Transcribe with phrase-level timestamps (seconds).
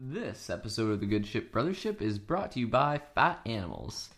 [0.00, 4.10] This episode of the Good Ship Brothership is brought to you by Fat Animals.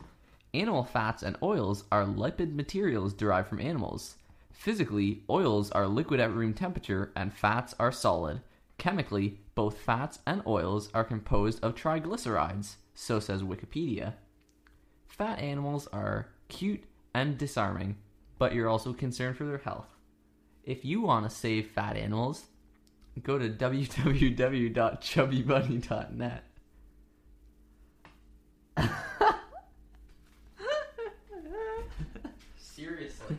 [0.53, 4.17] Animal fats and oils are lipid materials derived from animals.
[4.53, 8.43] Physically, oils are liquid at room temperature and fats are solid.
[8.77, 14.13] Chemically, both fats and oils are composed of triglycerides, so says Wikipedia.
[15.07, 16.85] Fat animals are cute
[17.15, 17.97] and disarming,
[18.37, 19.89] but you're also concerned for their health.
[20.63, 22.45] If you want to save fat animals,
[23.23, 26.45] go to www.chubbybunny.net.
[32.59, 33.37] Seriously.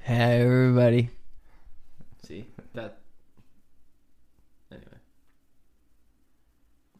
[0.00, 1.10] Hey everybody.
[2.26, 2.98] See that.
[4.70, 4.86] Anyway,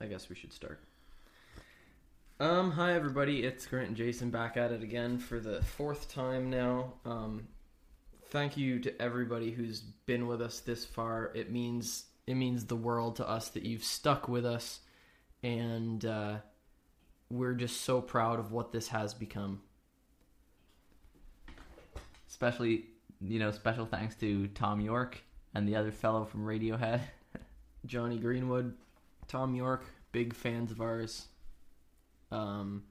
[0.01, 0.81] I guess we should start.
[2.39, 6.51] Um, hi everybody, it's Grant and Jason back at it again for the fourth time
[6.51, 6.95] now.
[7.05, 7.47] Um,
[8.31, 11.31] thank you to everybody who's been with us this far.
[11.35, 14.81] It means it means the world to us that you've stuck with us,
[15.43, 16.37] and uh,
[17.31, 19.61] we're just so proud of what this has become.
[22.29, 22.87] Especially,
[23.21, 25.23] you know, special thanks to Thom Yorke
[25.55, 27.01] and the other fellow from Radiohead.
[27.87, 28.75] Jonny Greenwood,
[29.27, 31.27] Thom Yorke, big fans of ours.
[32.31, 32.85] Um,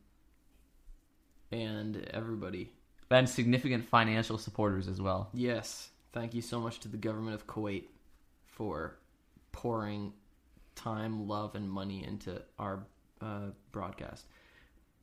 [1.51, 2.71] and everybody.
[3.09, 5.29] And significant financial supporters as well.
[5.33, 7.85] Yes, thank you so much to the government of Kuwait
[8.45, 8.97] for
[9.51, 10.13] pouring
[10.75, 12.85] time, love, and money into our
[13.21, 14.25] uh, broadcast.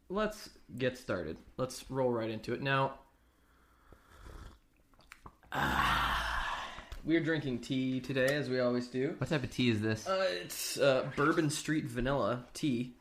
[0.09, 1.37] Let's get started.
[1.57, 2.63] Let's roll right into it.
[2.63, 2.95] Now,
[7.05, 9.15] we're drinking tea today, as we always do.
[9.19, 10.07] What type of tea is this?
[10.09, 12.95] Uh, it's uh, Bourbon Street Vanilla tea.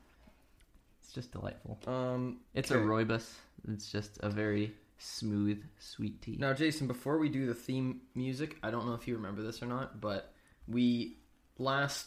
[1.02, 1.78] It's just delightful.
[1.86, 2.80] Um, It's okay.
[2.80, 3.26] a rooibos.
[3.72, 6.36] It's just a very smooth, sweet tea.
[6.38, 9.62] Now, Jason, before we do the theme music, I don't know if you remember this
[9.62, 10.32] or not, but
[10.66, 11.16] we
[11.58, 12.06] last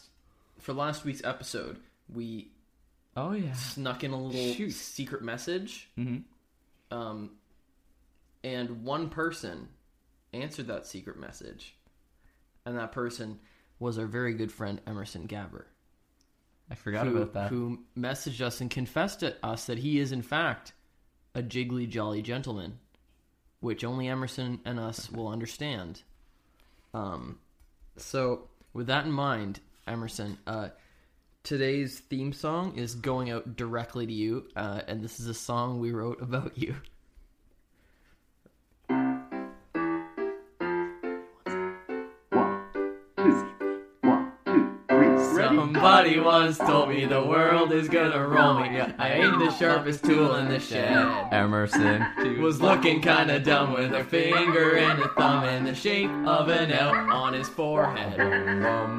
[0.58, 1.78] for last week's episode
[2.12, 2.48] we
[3.16, 3.52] Oh yeah.
[3.52, 4.72] snuck in a little Shoot.
[4.72, 6.96] secret message, Mm-hmm.
[6.96, 7.30] um,
[8.42, 9.68] and one person
[10.32, 11.74] answered that secret message,
[12.64, 13.38] and that person
[13.78, 15.64] was our very good friend Emerson Gabber.
[16.70, 17.50] I forgot who, about that.
[17.50, 20.72] Who messaged us and confessed to us that he is in fact
[21.34, 22.78] a jiggly jolly gentleman,
[23.60, 26.02] which only Emerson and us will understand.
[26.94, 27.38] Um,
[27.98, 30.68] so with that in mind, Emerson, uh,
[31.42, 35.80] today's theme song is going out directly to you, uh, and this is a song
[35.80, 36.74] we wrote about you.
[45.82, 48.80] Somebody once told me the world is gonna roll me.
[48.98, 50.92] I ain't the sharpest tool in the shed.
[51.32, 52.06] Emerson
[52.40, 56.70] Was looking kinda dumb with a finger and a thumb in the shape of an
[56.70, 58.16] L on his forehead.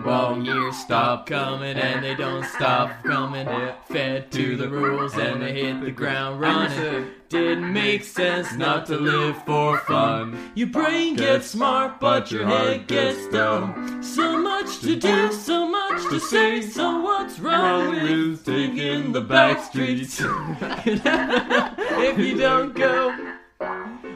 [0.06, 3.48] Well, years stop coming and they don't stop coming.
[3.86, 7.12] Fed to the rules and they hit the ground running.
[7.30, 10.52] Didn't make sense not to live for fun.
[10.54, 14.04] Your brain gets smart, but your head gets dumb.
[14.04, 15.73] So much to do, so much
[16.10, 16.62] to say.
[16.62, 20.20] So what's wrong with taking the back streets?
[20.86, 23.36] if you don't go,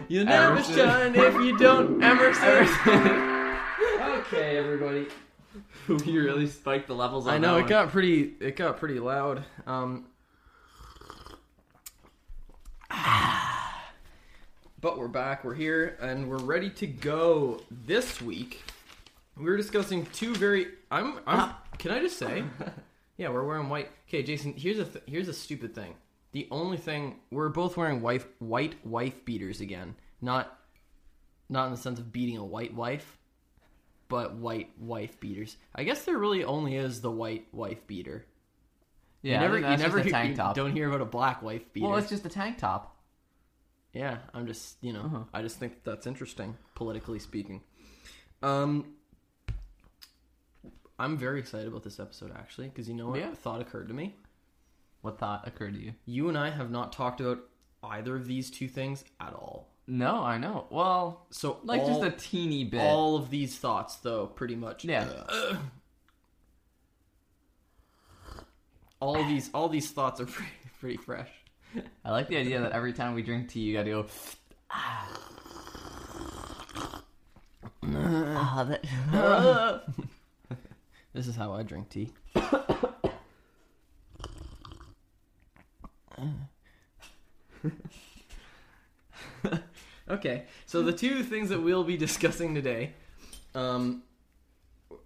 [0.08, 0.76] you'll never Emerson.
[0.76, 1.16] shine.
[1.16, 2.68] If you don't, Emerson.
[4.20, 5.08] okay, everybody.
[6.06, 7.28] you really spiked the levels.
[7.28, 7.70] On I know that it one.
[7.70, 8.34] got pretty.
[8.40, 9.44] It got pretty loud.
[9.66, 10.06] Um,
[14.82, 15.44] but we're back.
[15.44, 17.62] We're here, and we're ready to go.
[17.72, 18.64] This week,
[19.38, 20.68] we're discussing two very.
[20.92, 21.20] I'm.
[21.26, 21.52] I'm.
[21.80, 22.44] Can I just say?
[23.20, 23.90] Yeah, we're wearing white.
[24.08, 24.54] Okay, Jason.
[24.56, 25.96] Here's a th- here's a stupid thing.
[26.34, 29.96] The only thing we're both wearing wife white wife beaters again.
[30.22, 30.56] Not
[31.50, 33.18] not in the sense of beating a white wife,
[34.08, 35.58] but white wife beaters.
[35.74, 38.24] I guess there really only is the white wife beater.
[39.24, 40.56] Yeah, you never, I think that's you never just a hear- tank top.
[40.56, 41.88] don't hear about a black wife beater.
[41.88, 42.96] Well, it's just a tank top.
[43.94, 45.24] yeah, I'm just you know, Uh-huh.
[45.34, 47.64] I just think that's interesting, politically speaking.
[48.44, 48.94] Um,
[51.00, 53.20] I'm very excited about this episode actually because you know what?
[53.20, 53.32] Yeah.
[53.32, 54.16] A thought occurred to me.
[55.02, 55.94] What thought occurred to you?
[56.06, 57.40] You and I have not talked about
[57.84, 59.70] either of these two things at all.
[59.86, 60.66] No, I know.
[60.70, 62.82] Well, So like all, just a teeny bit.
[62.82, 64.84] all of these thoughts, though, pretty much.
[64.84, 65.08] Yeah.
[69.00, 71.30] all of these, all these thoughts are pretty, pretty fresh.
[72.04, 74.06] I like the idea that every time we drink tea, you gotta go.
[77.84, 79.84] Ah, that-
[81.18, 82.14] This is how I drink tea.
[90.12, 92.92] okay, so the two things that we'll be discussing today
[93.56, 94.04] um,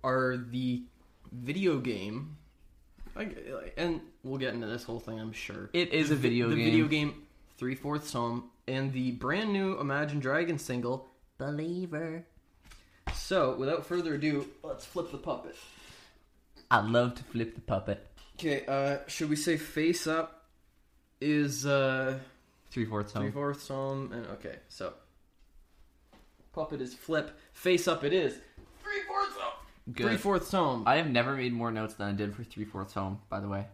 [0.04, 0.84] are the
[1.32, 2.36] video game
[3.78, 5.70] and we'll get into this whole thing, I'm sure.
[5.72, 6.66] It is a video the game.
[6.66, 7.24] The video game
[7.58, 12.26] Three Fourths Home and the brand new Imagine Dragons single Believer.
[13.14, 15.56] So, without further ado, let's flip the puppet.
[16.72, 18.08] I love to flip the puppet.
[18.40, 20.46] Okay, uh, should we say face up
[21.20, 22.18] is uh
[22.72, 23.24] Three fourths home?
[23.24, 24.94] three fourths home and okay, so
[26.54, 28.34] puppet is flip, face up it is
[28.82, 29.54] three fourths home.
[29.94, 30.08] Good.
[30.08, 30.84] Three fourths home.
[30.88, 33.20] I have never made more notes than I did for three fourths home.
[33.30, 33.66] By the way.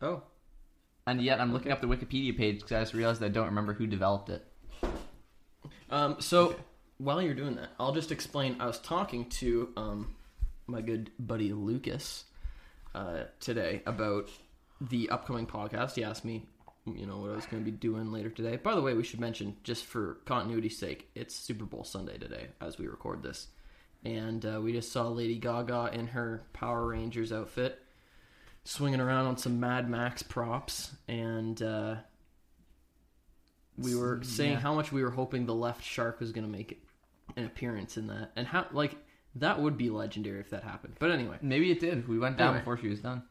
[0.00, 0.22] oh,
[1.06, 3.72] And yet, I'm looking up the Wikipedia page because I just realized I don't remember
[3.74, 4.46] who developed it.
[5.90, 6.54] Um, so
[6.98, 8.56] while you're doing that, I'll just explain.
[8.60, 10.14] I was talking to um,
[10.66, 12.24] my good buddy Lucas
[12.94, 14.30] uh, today about
[14.80, 15.94] the upcoming podcast.
[15.94, 16.46] He asked me,
[16.86, 18.56] you know, what I was going to be doing later today.
[18.56, 22.48] By the way, we should mention, just for continuity's sake, it's Super Bowl Sunday today
[22.60, 23.48] as we record this,
[24.04, 27.80] and uh, we just saw Lady Gaga in her Power Rangers outfit.
[28.66, 31.96] Swinging around on some Mad Max props, and uh,
[33.76, 34.60] we were saying Yeah.
[34.60, 36.82] how much we were hoping the left shark was going to make
[37.36, 38.96] an appearance in that, and how like
[39.36, 40.94] that would be legendary if that happened.
[40.98, 42.08] But anyway, Maybe it did.
[42.08, 42.60] We went down Anyway.
[42.60, 43.22] before she was done.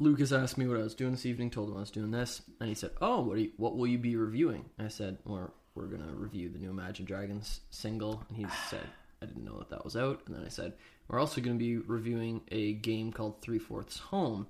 [0.00, 1.50] Lucas asked me what I was doing this evening.
[1.50, 3.86] Told him I was doing this, and he said, "Oh, what, are you, what will
[3.86, 8.36] you be reviewing?" I said, "We're we're gonna review the new Imagine Dragons single," and
[8.36, 8.86] he said,
[9.22, 10.74] "I didn't know that that was out." And then I said,
[11.06, 14.48] "We're also gonna be reviewing a game called Three Fourths Home,"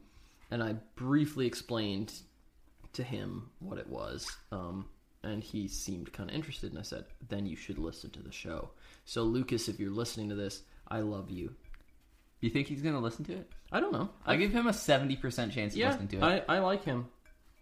[0.50, 2.12] and I briefly explained
[2.94, 4.88] to him what it was, um,
[5.24, 6.70] and he seemed kind of interested.
[6.70, 8.70] And I said, "Then you should listen to the show."
[9.04, 11.54] So, Lucas, if you're listening to this, I love you.
[12.40, 13.50] You think he's gonna listen to it?
[13.72, 14.10] I don't know.
[14.26, 16.44] I give him a seventy percent chance of yeah, listening to it.
[16.48, 17.08] I, I like him.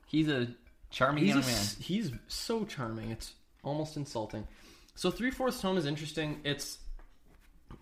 [0.09, 0.49] he's a
[0.91, 1.67] charming He's, young a man.
[1.81, 3.11] he's so charming.
[3.11, 3.33] It's
[3.63, 4.47] almost insulting.
[4.95, 6.41] So three fourths home is interesting.
[6.45, 6.79] It's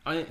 [0.06, 0.26] I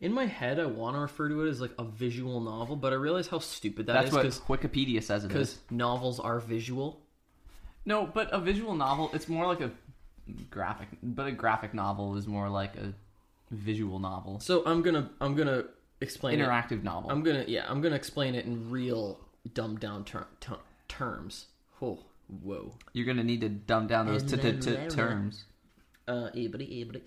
[0.00, 2.92] in my head I want to refer to it as like a visual novel, but
[2.92, 4.40] I realize how stupid that That's is what because
[4.70, 5.32] Wikipedia says it is.
[5.32, 7.02] because novels are visual.
[7.84, 9.70] No, but a visual novel, it's more like a
[10.50, 10.88] graphic.
[11.02, 12.92] But a graphic novel is more like a
[13.50, 15.64] visual novel, So I'm gonna I'm gonna
[16.00, 16.44] explain it.
[16.46, 17.10] interactive novel.
[17.10, 19.18] I'm gonna yeah I'm gonna explain it in real
[19.54, 20.58] dumbed down ter- ter-
[20.88, 21.46] terms.
[21.80, 21.98] Oh
[22.42, 22.74] whoa.
[22.92, 25.44] You're gonna need to dumb down those t- t- t- terms.
[26.06, 27.02] Uh, ebony, ebony.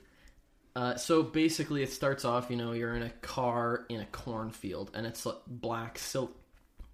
[0.76, 2.50] Uh, so basically, it starts off.
[2.50, 6.36] You know, you're in a car in a cornfield, and it's like black silk.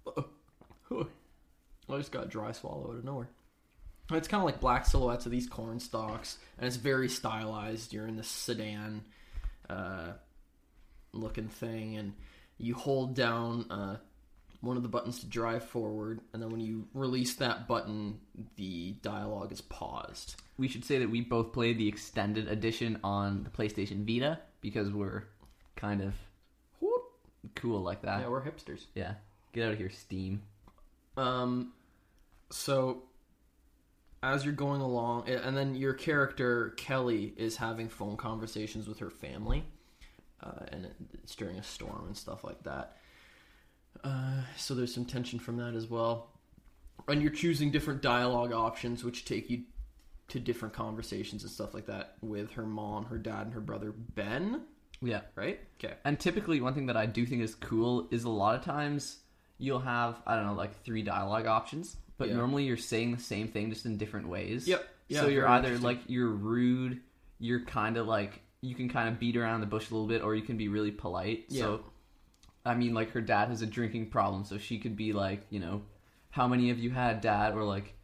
[0.06, 3.28] I just got dry swallow out of nowhere.
[4.10, 7.92] It's kind of like black silhouettes of these corn stalks, and it's very stylized.
[7.92, 9.02] You're in this sedan
[9.68, 10.12] uh,
[11.12, 12.14] looking thing, and
[12.56, 13.96] you hold down uh,
[14.60, 18.18] one of the buttons to drive forward, and then when you release that button,
[18.56, 20.36] the dialogue is paused.
[20.56, 24.90] We should say that we both played the extended edition on the PlayStation Vita because
[24.90, 25.24] we're
[25.76, 26.14] kind of
[26.80, 27.02] Whoop.
[27.54, 28.20] cool like that.
[28.20, 28.86] Yeah, we're hipsters.
[28.94, 29.14] Yeah.
[29.52, 30.42] Get out of here, Steam.
[31.16, 31.72] Um,
[32.50, 33.04] so
[34.22, 39.10] as you're going along, and then your character Kelly is having phone conversations with her
[39.10, 39.64] family,
[40.42, 42.96] uh, and it's during a storm and stuff like that.
[44.02, 46.30] Uh, so there's some tension from that as well,
[47.06, 49.62] and you're choosing different dialogue options, which take you
[50.28, 53.92] to different conversations and stuff like that with her mom, her dad, and her brother
[54.14, 54.62] Ben.
[55.00, 55.20] Yeah.
[55.34, 55.60] Right?
[55.82, 55.94] Okay.
[56.04, 59.18] And typically, one thing that I do think is cool is a lot of times
[59.58, 62.36] you'll have, I don't know, like three dialogue options, but Yeah.
[62.36, 64.68] normally you're saying the same thing just in different ways.
[64.68, 64.86] Yep.
[65.08, 67.00] Yeah, so you're either like, you're rude,
[67.38, 70.22] you're kind of like, you can kind of beat around the bush a little bit,
[70.22, 71.46] or you can be really polite.
[71.48, 71.62] Yeah.
[71.62, 71.84] So,
[72.66, 75.60] I mean, like, her dad has a drinking problem, so she could be like, you
[75.60, 75.82] know,
[76.30, 77.54] how many of you had dad?
[77.54, 77.94] Or like,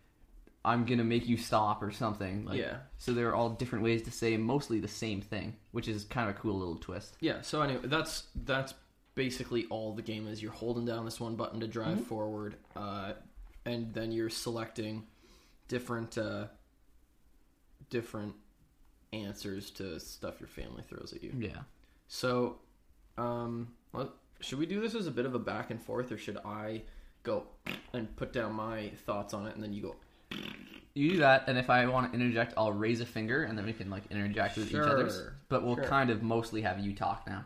[0.65, 2.47] I'm gonna make you stop or something.
[2.47, 2.79] Like, Yeah.
[2.97, 6.31] So there are all different ways to say mostly the same thing, which is kind
[6.31, 7.17] of a cool little twist.
[7.21, 7.43] Yeah.
[7.43, 8.73] So anyway, that's that's
[9.15, 10.41] basically all the game is.
[10.43, 13.13] You're holding down this one button to drive forward, uh,
[13.65, 15.07] and then you're selecting
[15.69, 16.47] different uh,
[17.91, 18.35] different
[19.13, 21.33] answers to stuff your family throws at you.
[21.39, 21.59] Yeah.
[22.09, 22.57] So,
[23.17, 23.69] um,
[24.41, 26.83] should we do this as a bit of a back and forth, or should I
[27.23, 27.47] go
[27.93, 29.97] and put down my thoughts on it, and then you go?
[30.95, 33.67] You do that, and if I want to interject, I'll raise a finger, and then
[33.67, 35.17] we can like interject with each other's.
[35.17, 35.85] Sure, But we'll sure.
[35.85, 37.45] kind of mostly have you talk now.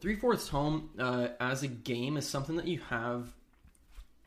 [0.00, 3.32] Three Fourths Home uh, as a game is something that you have,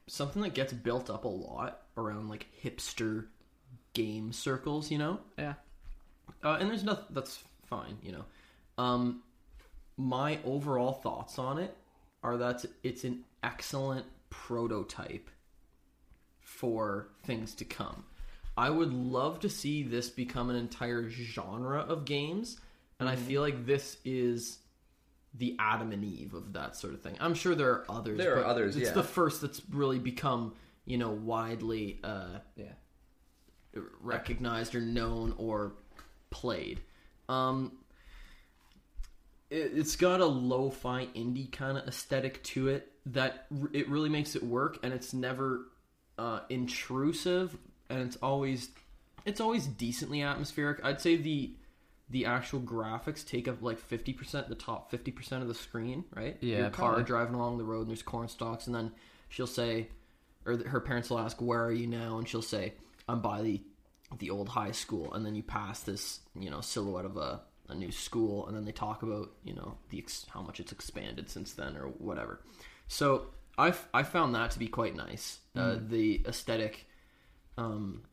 [0.07, 3.25] something that gets built up a lot around like hipster
[3.93, 5.19] game circles, you know.
[5.37, 5.53] Yeah.
[6.43, 8.25] Uh, and there's nothing that's fine, you know.
[8.77, 9.23] Um,
[9.97, 11.75] my overall thoughts on it
[12.23, 15.29] are that it's an excellent prototype
[16.39, 18.03] for things to come.
[18.57, 22.59] I would love to see this become an entire genre of games,
[22.99, 24.59] and I feel like this is
[25.37, 27.15] the Adam and Eve of that sort of thing.
[27.19, 28.17] I'm sure there are others.
[28.17, 28.93] There are others, It's yeah.
[28.93, 30.53] the first that's really become
[30.85, 32.65] you know widely uh, Yeah.
[34.01, 35.73] recognized or known or
[36.29, 36.79] played.
[37.27, 37.73] Um,
[39.49, 44.09] it, it's got a lo-fi indie kind of aesthetic to it that r- it really
[44.09, 45.67] makes it work, and it's never
[46.17, 47.55] uh, intrusive,
[47.89, 48.69] and it's always
[49.25, 50.83] it's always decently atmospheric.
[50.83, 51.55] I'd say the
[52.09, 56.03] the actual graphics take up like fifty percent, the top fifty percent of the screen,
[56.15, 56.37] right?
[56.41, 57.03] Yeah, your car probably.
[57.03, 58.91] driving along the road, and there's corn stalks, and then
[59.29, 59.89] she'll say,
[60.45, 62.73] or her parents will ask, "Where are you now?" And she'll say,
[63.09, 63.61] "I'm by the
[64.19, 67.75] the old high school." And then you pass this, you know, silhouette of a, a
[67.75, 71.29] new school, and then they talk about, you know, the ex- how much it's expanded
[71.29, 72.41] since then, or whatever.
[72.87, 75.39] So I f- I found that to be quite nice.
[75.55, 76.85] Uh, the aesthetic
[77.57, 78.03] um,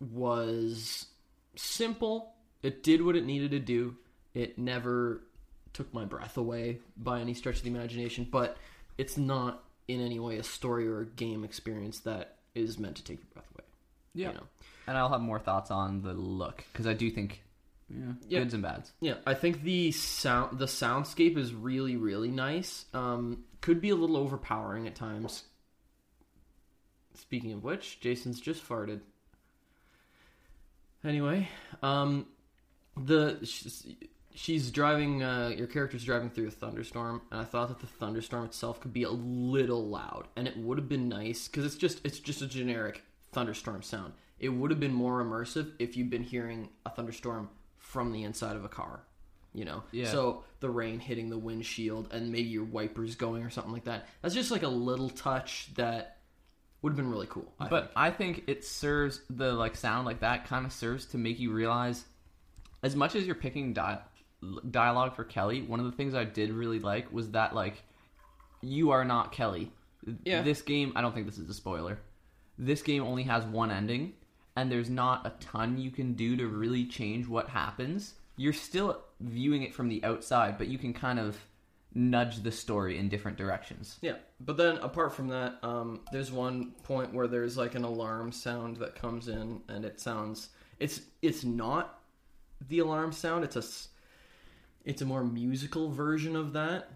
[0.00, 1.06] was
[1.54, 2.34] simple.
[2.62, 3.96] It did what it needed to do.
[4.34, 5.22] It never
[5.72, 8.56] took my breath away by any stretch of the imagination, but
[8.98, 13.04] it's not in any way a story or a game experience that is meant to
[13.04, 13.64] take your breath away.
[14.14, 14.28] Yeah.
[14.28, 14.46] You know?
[14.86, 17.42] And I'll have more thoughts on the look because I do think
[17.88, 18.38] yeah, Yeah.
[18.40, 18.92] goods and bads.
[19.00, 22.86] Yeah, I think the sound the soundscape is really really nice.
[22.94, 25.44] Um, could be a little overpowering at times.
[27.14, 29.00] Speaking of which, Jason's just farted.
[31.04, 31.48] Anyway,
[31.82, 32.26] um,
[33.06, 33.38] the
[34.34, 35.22] she's, driving.
[35.22, 38.92] Uh, your character's driving through a thunderstorm, and I thought that the thunderstorm itself could
[38.92, 42.42] be a little loud, and it would have been nice because it's just it's just
[42.42, 43.02] a generic
[43.32, 44.12] thunderstorm sound.
[44.38, 48.56] It would have been more immersive if you'd been hearing a thunderstorm from the inside
[48.56, 49.00] of a car.
[49.52, 50.08] You know, Yeah.
[50.08, 54.06] so the rain hitting the windshield and maybe your wipers going or something like that.
[54.22, 56.18] That's just like a little touch that
[56.82, 57.52] would have been really cool.
[57.58, 57.92] I but think.
[57.96, 61.50] I think it serves the like sound like that kind of serves to make you
[61.52, 62.04] realize
[62.82, 63.98] as much as you're picking di-
[64.70, 67.82] dialogue for Kelly, one of the things I did really like was that like
[68.62, 69.72] you are not Kelly.
[70.24, 70.42] Yeah.
[70.42, 71.98] This game, I don't think this is a spoiler.
[72.58, 74.14] This game only has one ending
[74.56, 78.14] and there's not a ton you can do to really change what happens.
[78.36, 81.36] You're still viewing it from the outside, but you can kind of
[81.94, 83.98] nudge the story in different directions.
[84.00, 88.32] Yeah, but then apart from that, um, there's one point where there's like an alarm
[88.32, 91.99] sound that comes in, and it sounds it's it's not
[92.68, 93.44] the alarm sound.
[93.44, 93.64] It's a
[94.84, 96.90] it's a more musical version of that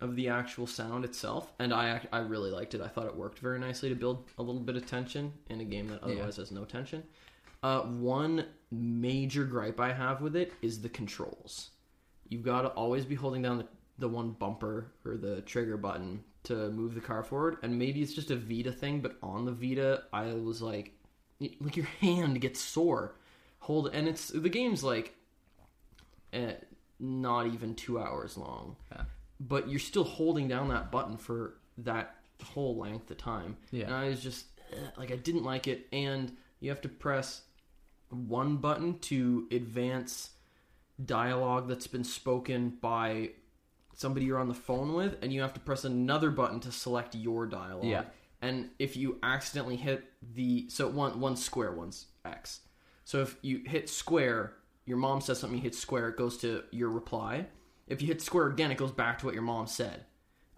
[0.00, 2.80] of the actual sound itself, and I I really liked it.
[2.80, 5.64] I thought it worked very nicely to build a little bit of tension in a
[5.64, 7.02] game that otherwise has no tension.
[7.62, 11.70] Uh, one major gripe I have with it is the controls.
[12.28, 13.66] You've got to always be holding down the,
[13.98, 17.56] the one bumper or the trigger button to move the car forward.
[17.62, 20.92] And maybe it's just a Vita thing, but on the Vita, I was like,
[21.40, 23.16] like your hand gets sore.
[23.64, 25.14] Hold and it's the game's like,
[26.32, 26.52] eh,
[27.00, 29.04] not even two hours long, Yeah.
[29.40, 33.56] but you're still holding down that button for that whole length of time.
[33.70, 33.86] Yeah.
[33.86, 37.42] and I was just eh, like, I didn't like it, and you have to press
[38.10, 40.30] one button to advance
[41.04, 43.30] dialogue that's been spoken by
[43.94, 47.14] somebody you're on the phone with, and you have to press another button to select
[47.14, 47.86] your dialogue.
[47.86, 48.04] Yeah.
[48.42, 50.04] And if you accidentally hit
[50.34, 52.60] the so one one square, one's X.
[53.04, 54.54] So if you hit square,
[54.86, 57.46] your mom says something, you hit square, it goes to your reply.
[57.86, 60.04] If you hit square again, it goes back to what your mom said.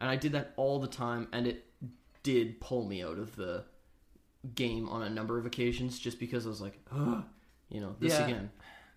[0.00, 1.64] And I did that all the time, and it
[2.22, 3.64] did pull me out of the
[4.54, 7.24] game on a number of occasions just because I was like, Ugh,
[7.68, 8.24] you know, this Yeah.
[8.26, 8.50] again.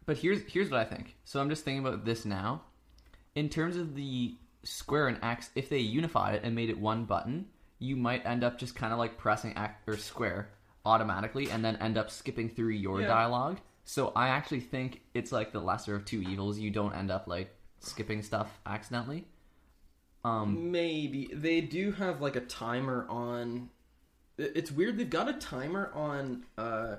[0.06, 1.16] But here's here's what I think.
[1.26, 2.64] So I'm just thinking about this now.
[3.36, 7.06] In terms of the square and X, if they unified it and made it one
[7.06, 10.50] button, you might end up just kind of like pressing X or square
[10.86, 13.08] automatically, and then end up skipping through your Yeah.
[13.08, 13.60] dialogue.
[13.84, 16.60] So I actually think it's like the lesser of two evils.
[16.60, 19.26] You don't end up like skipping stuff accidentally.
[20.24, 23.70] Um, Maybe they do have like a timer on.
[24.38, 24.98] It's weird.
[24.98, 26.98] They've got a timer on uh,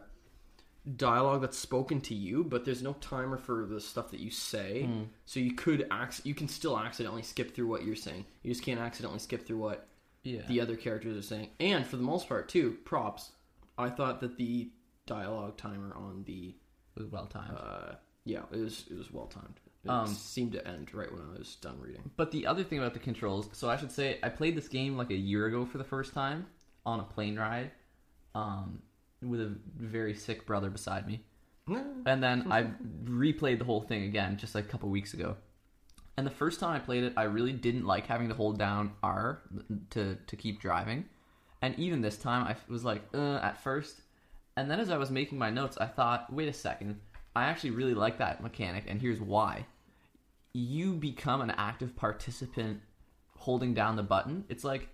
[0.96, 4.88] dialogue that's spoken to you, but there's no timer for the stuff that you say.
[5.26, 8.26] So you could ac- you can still accidentally skip through what you're saying.
[8.42, 9.86] You just can't accidentally skip through what
[10.22, 10.42] yeah.
[10.48, 11.50] the other characters are saying.
[11.60, 13.32] And for the most part, too, props.
[13.80, 14.70] I thought that the
[15.06, 16.54] dialogue timer on the
[16.96, 17.56] it was well timed.
[17.56, 17.94] uh,
[18.24, 19.60] yeah, it was it was well timed.
[19.84, 22.10] It Um, seemed to end right when I was done reading.
[22.16, 24.96] But the other thing about the controls, so I should say, I played this game
[24.96, 26.46] like a year ago for the first time
[26.84, 27.70] on a plane ride,
[28.34, 28.82] um,
[29.22, 31.24] with a very sick brother beside me,
[31.66, 32.64] and then I
[33.04, 35.36] replayed the whole thing again just like a couple weeks ago.
[36.16, 38.92] And the first time I played it, I really didn't like having to hold down
[39.02, 39.42] R
[39.90, 41.06] to to keep driving,
[41.62, 44.00] and even this time I was like, uh, at first,
[44.56, 47.00] and then as I was making my notes, I thought, wait a second,
[47.34, 49.66] I actually really like that mechanic, and here's why
[50.52, 52.80] you become an active participant
[53.36, 54.44] holding down the button.
[54.48, 54.88] It's like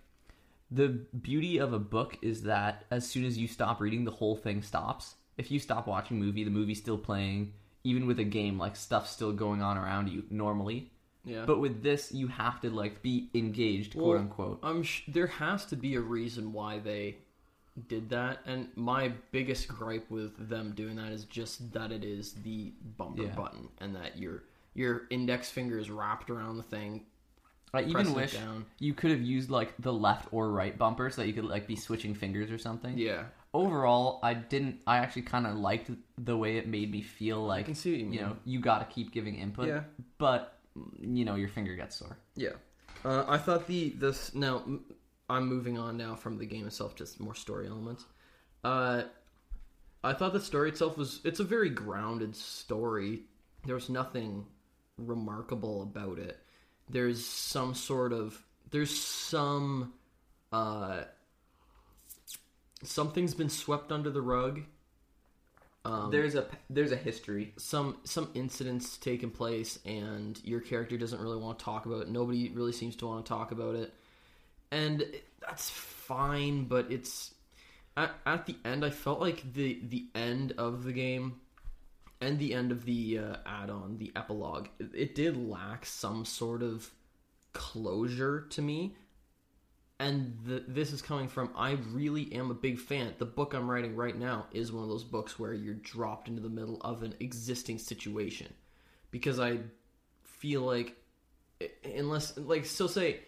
[0.71, 4.37] the beauty of a book is that as soon as you stop reading, the whole
[4.37, 5.15] thing stops.
[5.37, 7.53] If you stop watching a movie, the movie's still playing.
[7.85, 10.91] Even with a game, like stuff's still going on around you normally.
[11.27, 11.45] Yeah.
[11.45, 14.59] But with this, you have to like be engaged, quote Well, unquote.
[14.63, 17.17] I'm sh- there has to be a reason why they
[17.89, 22.33] did that, and my biggest gripe with them doing that is just that it is
[22.45, 23.35] the bumper Yeah.
[23.35, 27.05] button, and that your your index finger is wrapped around the thing.
[27.75, 28.65] I even wish down.
[28.79, 31.67] you could have used like the left or right bumper so that you could like
[31.67, 32.97] be switching fingers or something.
[32.97, 34.81] Yeah, Overall, I didn't.
[34.87, 38.01] I actually kind of liked the way it made me feel like can see what
[38.01, 39.69] you you know you got to keep giving input.
[39.69, 39.83] Yeah.
[40.19, 40.56] But
[40.99, 42.19] you know your finger gets sore.
[42.35, 42.51] yeah.
[43.05, 44.65] Uh, I thought the this now
[45.29, 48.05] I'm moving on now from the game itself, just more story elements.
[48.65, 49.03] Uh,
[50.03, 53.23] I thought the story itself was it's a very grounded story.
[53.65, 54.47] There was nothing
[54.99, 56.39] remarkable about it.
[56.89, 59.95] There's some sort of there's some
[60.53, 61.03] uh
[62.83, 64.63] something's been swept under the rug.
[65.87, 67.53] Um, there's a there's a history.
[67.57, 72.09] some some incidents taking place and your character doesn't really want to talk about it.
[72.09, 73.95] Nobody really seems to want to talk about it.
[74.73, 75.05] And
[75.41, 77.33] that's fine, but it's
[77.97, 81.41] at, at the end I felt like the the end of the game
[82.21, 86.63] and the end of the uh, add-on, the epilogue, it, it did lack some sort
[86.63, 86.91] of
[87.53, 88.97] closure to me.
[89.99, 93.15] And the, this is coming from I really am a big fan.
[93.19, 96.43] The book I'm writing right now is one of those books where you're dropped into
[96.43, 98.53] the middle of an existing situation
[99.11, 99.59] because I
[100.25, 100.97] feel like
[101.97, 103.21] unless like so say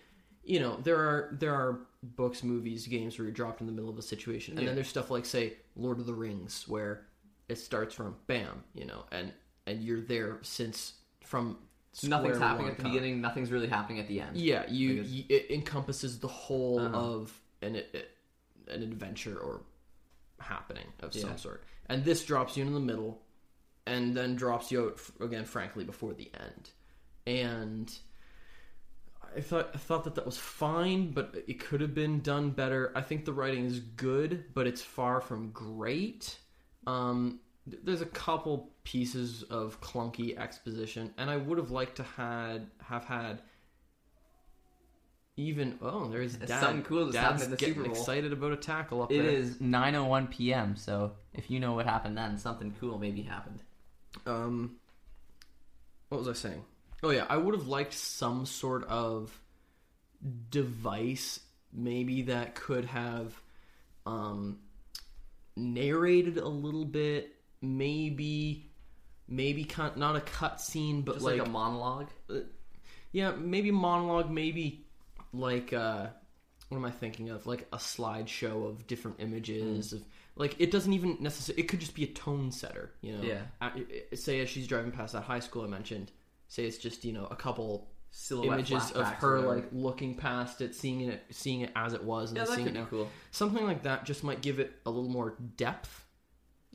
[0.44, 3.88] you know there are there are books movies games where you're dropped in the middle
[3.88, 4.66] of a situation and Yeah.
[4.66, 7.06] then there's stuff like say lord of the rings where
[7.48, 9.32] it starts from bam you know and
[9.66, 10.94] and you're there since
[11.25, 11.56] from
[12.04, 12.92] Nothing's happening at the time.
[12.92, 13.21] beginning.
[13.21, 14.37] Nothing's really happening at the end.
[14.37, 16.97] yeah you, Because- you it encompasses the whole Uh-huh.
[16.97, 18.11] of an it,
[18.68, 19.62] an adventure or
[20.38, 21.22] happening of Yeah.
[21.22, 23.20] some sort and this drops you in the middle
[23.87, 26.70] and then drops you out again frankly before the end
[27.27, 27.98] and
[29.37, 32.92] I thought I thought that that was fine, but it could have been done better.
[32.96, 36.38] I think the writing is good, but it's far from great.
[36.87, 37.40] Um,
[37.85, 43.04] there's a couple pieces of clunky exposition, and I would have liked to had have
[43.04, 43.42] had
[45.37, 45.78] even.
[45.83, 46.48] Oh, there's dad.
[46.61, 47.98] something cool that's happened Dad's in the getting Super Bowl.
[47.98, 49.31] excited about a tackle up It there.
[49.31, 50.76] is 9:01 p.m.
[50.76, 53.62] So if you know what happened then, something cool maybe happened.
[54.26, 54.76] um
[56.09, 56.64] what was i saying
[57.02, 59.38] oh yeah i would have liked some sort of
[60.50, 61.40] device
[61.72, 63.38] maybe that could have
[64.07, 64.59] um
[65.57, 68.71] narrated a little bit maybe
[69.29, 72.09] maybe cut, not a cut scene but Just like, like, a monologue.
[73.12, 74.87] yeah maybe monologue maybe
[75.33, 76.07] like uh
[76.68, 80.03] what am i thinking of like a slideshow of different images of
[80.37, 83.42] like it doesn't even necessarily it could just be a tone setter you know Yeah.
[83.61, 83.71] Uh,
[84.14, 86.11] say as she's driving past that high school i mentioned
[86.49, 90.75] say it's just you know a couple Silhouette images of her like looking past it
[90.75, 93.11] seeing it seeing it as it was and Yeah, seeing it now cool.
[93.33, 96.07] something like that just might give it a little more depth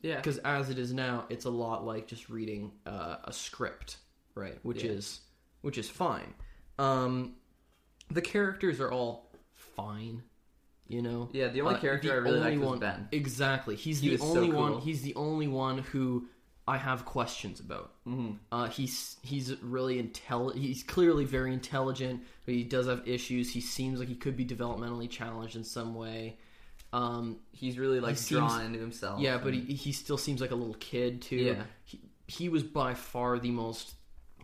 [0.04, 0.18] Yeah.
[0.18, 3.98] because as it is now it's a lot like just reading uh, a script
[4.36, 4.92] right which Yeah.
[4.92, 5.22] is
[5.62, 6.34] which is fine
[6.78, 7.36] um
[8.12, 10.22] the characters are all fine
[10.88, 13.08] you know Yeah, the only Uh, character the I really only was one- Ben.
[13.12, 14.60] exactly he's He the was so only cool.
[14.62, 16.28] one he's the only one who
[16.68, 18.32] i have questions about Mm-hmm.
[18.52, 20.62] uh, he's he's really intelligent.
[20.64, 23.50] He's clearly very intelligent, but he does have issues.
[23.54, 26.38] He seems like he could be developmentally challenged in some way.
[26.94, 29.20] Um, He's really like He seems- drawn into himself.
[29.20, 31.36] yeah, but he he still seems like a little kid too.
[31.38, 31.64] Yeah.
[31.84, 33.96] he, he was by far the most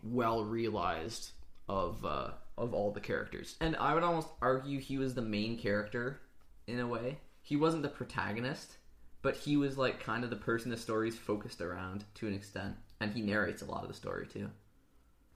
[0.04, 1.32] well realized
[1.68, 3.56] of uh, of all the characters.
[3.62, 6.20] And I would almost argue he was the main character
[6.68, 7.20] in a way.
[7.42, 8.78] He wasn't the protagonist,
[9.22, 12.76] but he was like kind of the person the story's focused around to an extent.
[13.00, 14.50] And he narrates a lot of the story too.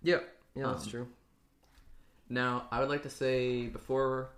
[0.02, 0.20] Yeah,
[0.56, 1.08] yeah, Um, that's true.
[2.30, 4.30] Now, I would like to say before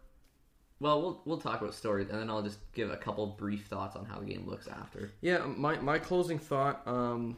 [0.85, 3.95] well, we'll we'll talk about stories and then I'll just give a couple brief thoughts
[3.95, 5.11] on how the game looks after.
[5.19, 6.83] Yeah, my my closing thought.
[6.85, 7.37] Um,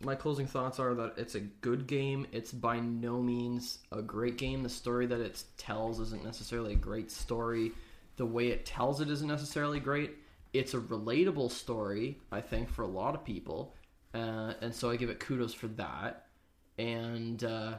[0.00, 2.28] my closing thoughts are that it's a good game.
[2.30, 4.62] It's by no means a great game.
[4.62, 7.72] The story that it tells isn't necessarily a great story.
[8.14, 10.12] The way it tells it isn't necessarily great.
[10.52, 13.74] It's a relatable story, I think, for a lot of people,
[14.14, 16.26] uh, and so I give it kudos for that.
[16.78, 17.78] And uh,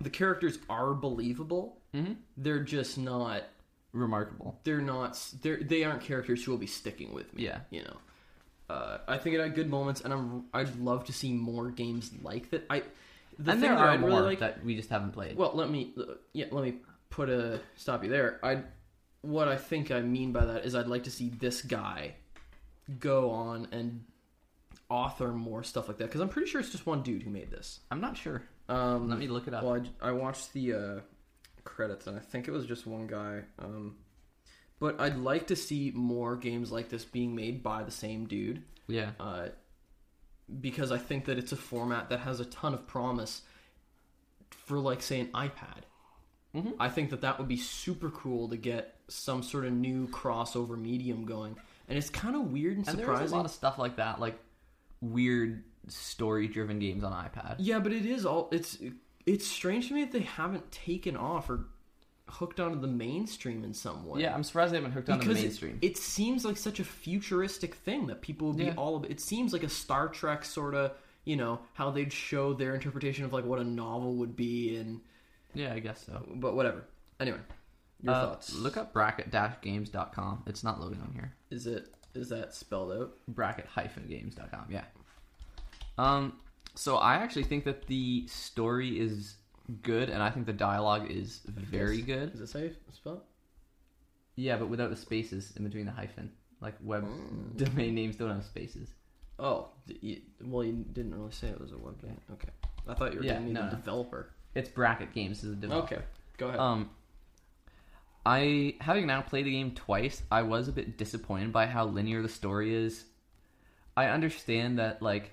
[0.00, 1.80] the characters are believable.
[1.94, 2.14] Mm-hmm.
[2.36, 3.44] They're just not.
[3.92, 4.58] Remarkable.
[4.64, 5.18] They're not.
[5.42, 7.44] They're they aren't characters who will be sticking with me.
[7.44, 7.60] Yeah.
[7.70, 7.96] you know.
[8.70, 12.10] Uh, I think it had good moments, and I'm I'd love to see more games
[12.22, 12.66] like that.
[12.68, 12.80] I
[13.38, 14.40] the and thing there are I'd more really like.
[14.40, 15.36] that we just haven't played.
[15.36, 15.94] Well, let me
[16.34, 16.74] yeah, let me
[17.08, 18.38] put a stop you there.
[18.42, 18.62] I
[19.22, 22.14] what I think I mean by that is I'd like to see this guy
[23.00, 24.04] go on and
[24.90, 27.50] author more stuff like that because I'm pretty sure it's just one dude who made
[27.50, 27.80] this.
[27.90, 28.42] I'm not sure.
[28.68, 29.64] Um, Let me look it up.
[29.64, 31.00] well, I, I watched the uh,
[31.68, 33.42] credits and I think it was just one guy.
[33.58, 33.96] Um,
[34.80, 38.62] but I'd like to see more games like this being made by the same dude
[38.86, 39.10] yeah.
[39.18, 39.48] uh,
[40.60, 43.42] because I think that it's a format that has a ton of promise
[44.50, 45.82] for, like, say, an iPad.
[46.54, 46.74] Mhm.
[46.80, 50.78] I think that that would be super cool to get some sort of new crossover
[50.80, 51.56] medium going,
[51.88, 53.34] and it's kind of weird and, And there's surprising.
[53.34, 54.38] a lot of stuff like that, like
[55.00, 57.56] weird story-driven games on iPad.
[57.58, 58.78] Yeah, but it is all it's
[59.28, 61.66] it's strange to me that they haven't taken off or
[62.28, 64.20] hooked onto the mainstream in some way.
[64.22, 65.78] Yeah, I'm surprised they haven't hooked on the because it- mainstream.
[65.82, 68.74] It, seems like such a futuristic thing that people would be Yeah.
[68.76, 70.92] all of it seems like a Star Trek sort of,
[71.24, 75.00] you know, how they'd show their interpretation of like what a novel would be and
[75.54, 76.22] yeah, I guess so.
[76.36, 76.84] but whatever.
[77.20, 77.38] Anyway,
[78.02, 78.54] your Uh, thoughts.
[78.54, 80.42] Look up bracket-games.com.
[80.46, 81.32] It's not loading on here.
[81.50, 83.14] Is it is that spelled out?
[83.28, 84.66] bracket-games.com.
[84.70, 84.84] Yeah.
[85.96, 86.34] Um.
[86.78, 89.34] So I actually think that the story is
[89.82, 92.32] good, and I think the dialogue is very good.
[92.32, 93.22] Is it safe spelled?
[94.36, 96.30] Yeah, but without the spaces in between the hyphen.
[96.60, 97.04] Like web
[97.56, 98.90] domain names don't have spaces.
[99.40, 102.16] Oh, you, well, you didn't really say it was a web game.
[102.34, 102.50] Okay,
[102.86, 103.76] I thought you were Yeah, giving me no, the no.
[103.76, 104.30] developer.
[104.54, 105.96] It's Bracket Games is the developer.
[105.96, 106.04] Okay,
[106.36, 106.60] go ahead.
[106.60, 106.90] Um,
[108.24, 112.22] I having now played the game twice, I was a bit disappointed by how linear
[112.22, 113.04] the story is.
[113.96, 115.32] I understand that, like,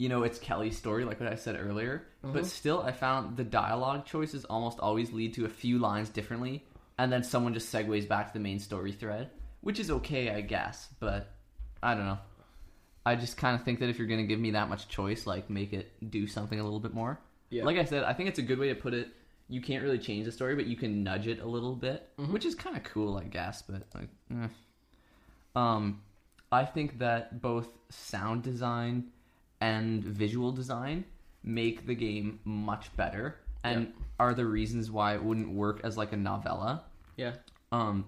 [0.00, 3.44] you know, it's Kelly's story, like what I said earlier, but still, I found the
[3.44, 6.64] dialogue choices almost always lead to a few lines differently,
[6.96, 9.28] and then someone just segues back to the main story thread,
[9.60, 11.34] which is okay, I guess, but
[11.82, 12.18] I don't know.
[13.04, 15.26] I just kind of think that if you're going to give me that much choice,
[15.26, 17.20] like, make it do something a little bit more.
[17.50, 17.64] Yeah.
[17.64, 19.08] Like I said, I think it's a good way to put it.
[19.50, 22.46] You can't really change the story, but you can nudge it a little bit, which
[22.46, 23.60] is kind of cool, I guess.
[23.60, 24.48] But like, eh.
[25.54, 26.00] um,
[26.50, 29.08] I think that both sound design
[29.60, 31.04] and visual design
[31.42, 33.94] make the game much better, and Yep.
[34.18, 36.84] are the reasons why it wouldn't work as like a novella.
[37.16, 37.34] yeah,
[37.72, 38.06] Um,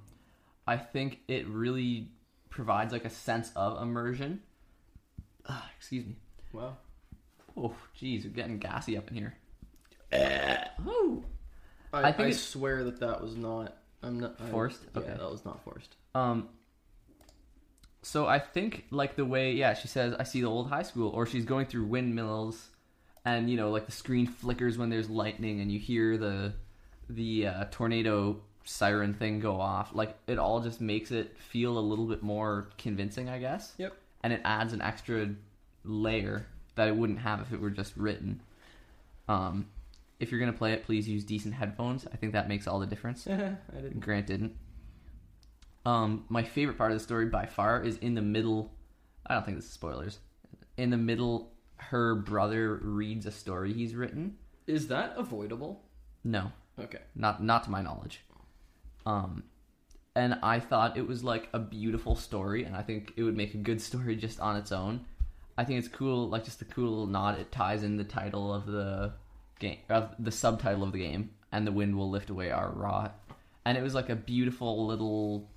[0.67, 2.11] I think it really
[2.51, 4.43] provides like a sense of immersion.
[5.47, 6.17] Ah, excuse me.
[6.53, 6.77] wow.
[7.57, 9.35] Oh, jeez, we're getting gassy up in here.
[10.85, 11.25] Woo.
[11.93, 13.77] I, I think I swear that that was not.
[14.03, 14.81] I'm not I- Forced?
[14.95, 15.11] Yeah, Okay.
[15.19, 15.97] that was not forced.
[16.15, 16.49] Um,
[18.03, 21.11] so I think like the way, yeah, she says, "I see the old high school,"
[21.11, 22.71] or she's going through windmills,
[23.25, 26.53] and you know, like the screen flickers when there's lightning, and you hear the
[27.09, 29.95] the uh, tornado siren thing go off.
[29.95, 33.73] Like it all just makes it feel a little bit more convincing, I guess.
[33.79, 33.95] Yep.
[34.25, 35.31] And it adds an extra
[35.85, 38.41] layer that it wouldn't have if it were just written.
[39.29, 39.67] Um,
[40.19, 42.07] if you're gonna play it, please use decent headphones.
[42.13, 43.27] I think that makes all the difference.
[43.29, 44.01] I didn't.
[44.01, 44.57] Grant didn't.
[45.85, 48.73] Um, my favorite part of the story by far is in the middle.
[49.27, 50.19] I don't think this is spoilers.
[50.77, 54.37] In the middle, her brother reads a story he's written.
[54.67, 55.83] Is that avoidable?
[56.25, 57.01] No, Okay.
[57.17, 58.21] not not to my knowledge.
[59.05, 59.43] Um,
[60.15, 63.55] and I thought it was like a beautiful story, and I think it would make
[63.55, 65.05] a good story just on its own.
[65.59, 67.39] I think it's cool, like just a cool little nod.
[67.39, 69.13] It ties in the title of the
[69.59, 73.19] game, of the subtitle of the game, and the wind will lift away our rot.
[73.65, 75.51] And it was like a beautiful little,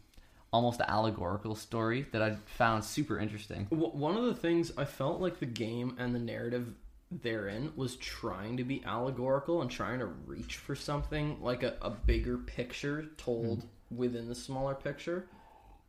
[0.56, 3.68] almost allegorical story that I found super interesting.
[3.70, 6.74] One of the things I felt like the game and the narrative
[7.12, 11.90] therein was trying to be allegorical and trying to reach for something like a, a
[11.90, 15.28] bigger picture told within the smaller picture.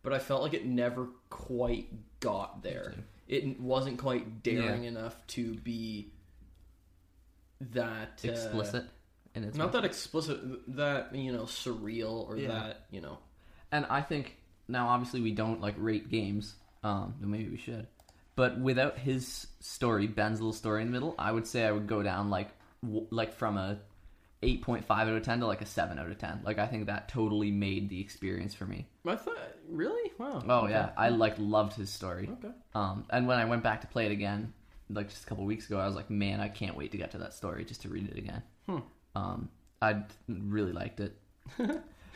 [0.02, 2.92] But I felt like it never quite got there.
[3.28, 6.10] It wasn't quite daring enough to be
[7.60, 8.84] that uh, Explicit
[9.36, 10.40] in its Not that explicit,
[10.76, 12.48] that you know, surreal or Yeah.
[12.48, 13.18] that you know.
[13.70, 14.36] And I think
[14.68, 16.54] now, obviously, we don't like rate games.
[16.82, 17.86] Um, maybe we should.
[18.36, 21.86] But without his story, Ben's little story in the middle, I would say I would
[21.86, 22.50] go down like
[22.82, 23.78] w- like from a
[24.42, 26.40] eight point five out of ten to like a seven out of ten.
[26.44, 28.86] Like I think that totally made the experience for me.
[29.06, 30.42] I thought, really, wow.
[30.46, 30.72] Oh Okay.
[30.72, 32.28] yeah, I like loved his story.
[32.30, 32.54] Okay.
[32.74, 34.52] Um, and when I went back to play it again,
[34.90, 37.12] like just a couple weeks ago, I was like, man, I can't wait to get
[37.12, 38.42] to that story just to read it again.
[38.68, 38.78] Hmm.
[39.14, 39.48] Um,
[39.80, 41.16] I really liked it.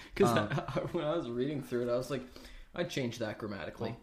[0.14, 0.48] Because Um,
[0.92, 2.22] when I was reading through it, I was like,
[2.74, 3.94] I'd change that grammatically.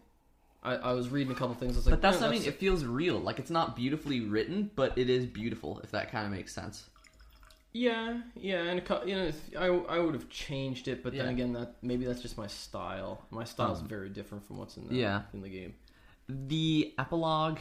[0.62, 1.74] I, I was reading a couple things.
[1.74, 2.44] I was like, But that's "Eh, what I mean.
[2.44, 3.18] It feels real.
[3.18, 5.80] Like it's not beautifully written, but it is beautiful.
[5.84, 6.90] If that kind of makes sense.
[7.72, 11.30] yeah, yeah, and you know, I I would have changed it, but then Yeah.
[11.30, 13.22] again, that maybe that's just my style.
[13.30, 15.22] My style is Um, very different from what's in the yeah.
[15.32, 15.74] in the game.
[16.28, 17.58] The epilogue,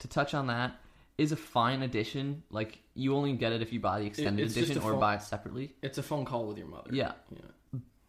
[0.00, 0.74] to touch on that,
[1.18, 2.42] is a fine addition.
[2.50, 5.14] Like you only get it if you buy the extended just edition or phone- buy
[5.16, 5.74] it separately.
[5.82, 6.90] It's a phone call with your mother.
[6.92, 7.40] Yeah, Yeah.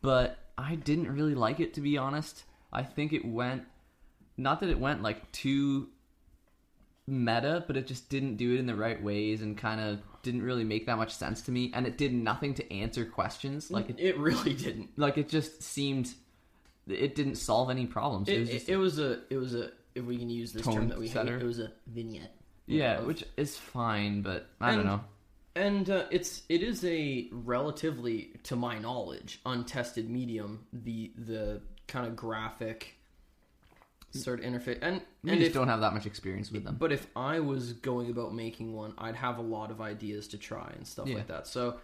[0.03, 2.43] But I didn't really like it to be honest.
[2.71, 3.63] I think it went
[4.37, 5.89] not that it went like too
[7.07, 10.41] meta, but it just didn't do it in the right ways and kind of didn't
[10.43, 13.69] really make that much sense to me and it did nothing to answer questions.
[13.69, 14.89] Like it It really didn't.
[14.97, 16.13] like it just seemed
[16.87, 18.29] it didn't solve any problems.
[18.29, 20.53] It, It, was it, just it was a it was a if we can use
[20.53, 21.33] this term that we setter.
[21.33, 22.35] hate, it was a vignette.
[22.65, 25.01] yeah, of- which is fine, but I don't know.
[25.55, 30.65] And uh, it's it is a relatively, to my knowledge, untested medium.
[30.73, 32.95] The the kind of graphic
[34.11, 36.77] sort of interface, and We and just if, don't have that much experience with them.
[36.79, 40.37] but if I was going about making one, I'd have a lot of ideas to
[40.37, 41.15] try and stuff Yeah.
[41.15, 41.47] like that.
[41.47, 41.79] So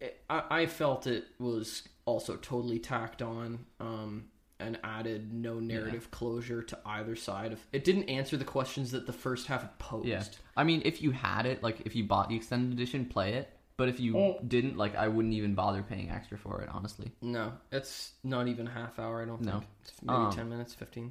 [0.00, 4.24] it, I, I felt it was also totally tacked on um,
[4.62, 7.60] and added no narrative closure to either side of.
[7.72, 10.06] It didn't answer the questions that the first half posed.
[10.06, 10.22] Yeah.
[10.56, 13.50] I mean, if you had it, like if you bought the extended edition, play it.
[13.78, 14.38] But if you Oh.
[14.46, 17.10] didn't, like, I wouldn't even bother paying extra for it, honestly.
[17.22, 19.22] No, it's not even a half hour.
[19.22, 19.52] I don't No.
[19.52, 19.64] think.
[19.82, 21.10] It's maybe Um, ten minutes, fifteen.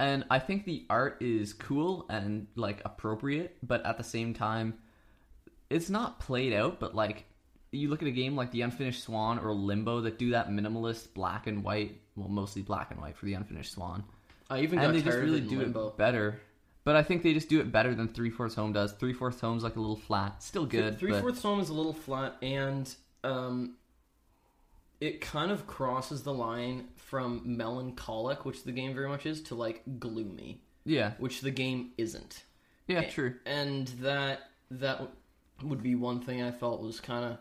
[0.00, 4.74] And I think the art is cool and like appropriate, but at the same time,
[5.70, 6.80] it's not played out.
[6.80, 7.26] But like,
[7.70, 11.14] you look at a game like The Unfinished Swan or Limbo that do that minimalist
[11.14, 14.04] black and white, well, mostly black and white for The Unfinished Swan,
[14.50, 15.88] I even got and they just really do Limbo.
[15.88, 16.40] it better.
[16.84, 18.92] But I think they just do it better than Three Fourths Home does.
[18.92, 20.98] Three Fourths Home's like a little flat, still good.
[20.98, 23.76] Three but- fourths home is a little flat, and um,
[25.00, 29.54] it kind of crosses the line from melancholic, which the game very much is, to
[29.54, 32.44] like gloomy, Yeah, which the game isn't.
[32.86, 33.34] yeah, true.
[33.46, 35.10] And that that w-
[35.62, 37.38] would be one thing I felt was kind of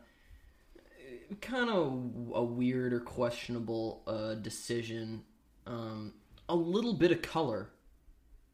[1.41, 5.23] kind of a weird or questionable uh, decision.
[5.65, 6.13] Um,
[6.49, 7.69] a little bit of color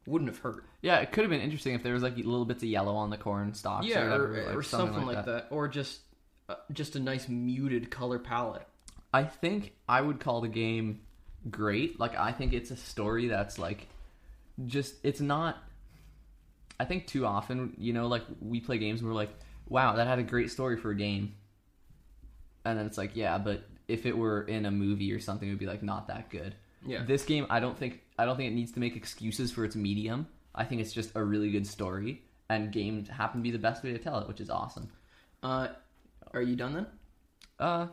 [0.06, 0.66] wouldn't have hurt.
[0.82, 3.10] Yeah, it could have been interesting if there was like little bits of yellow on
[3.10, 3.86] the corn stalks.
[3.88, 5.48] yeah, or, or, whatever, or something, like that.
[5.50, 6.02] or just
[6.48, 8.68] uh, just a nice muted color palette.
[9.14, 11.02] I think I would call the game
[11.50, 12.00] great.
[12.00, 13.88] Like I think it's a story that's like
[14.66, 15.58] just it's not
[16.80, 19.32] I think too often, you know, like we play games and we're like,
[19.68, 21.36] wow, that had a great story for a game.
[22.66, 25.52] And then it's like, yeah, but if it were in a movie or something it
[25.52, 26.56] would be like not that good.
[26.86, 27.04] Yeah.
[27.04, 29.76] This game I don't think I don't think it needs to make excuses for its
[29.76, 30.28] medium.
[30.54, 33.84] I think it's just a really good story and games happen to be the best
[33.84, 34.90] way to tell it, which is awesome.
[35.44, 35.70] Uh,
[36.34, 36.88] are you done then?
[37.60, 37.88] Uh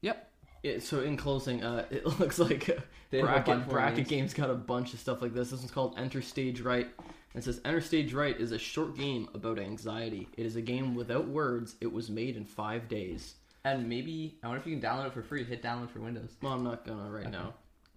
[0.00, 0.28] yep.
[0.62, 2.80] Yeah, so in closing, uh, it looks like uh,
[3.10, 4.08] They have a bunch bracket bracket names.
[4.08, 5.50] games got a bunch of stuff like this.
[5.50, 6.88] This one's called Enter Stage Right.
[7.34, 10.28] It says Enter Stage Right is a short game about anxiety.
[10.36, 11.74] It is a game without words.
[11.80, 13.34] It was made in five days.
[13.64, 15.44] And maybe I wonder if you can download it for free.
[15.44, 16.36] Hit download for Windows.
[16.42, 17.30] Well, I'm not gonna right Okay.
[17.30, 17.54] now.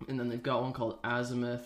[0.07, 1.65] And then they've got one called Azimuth,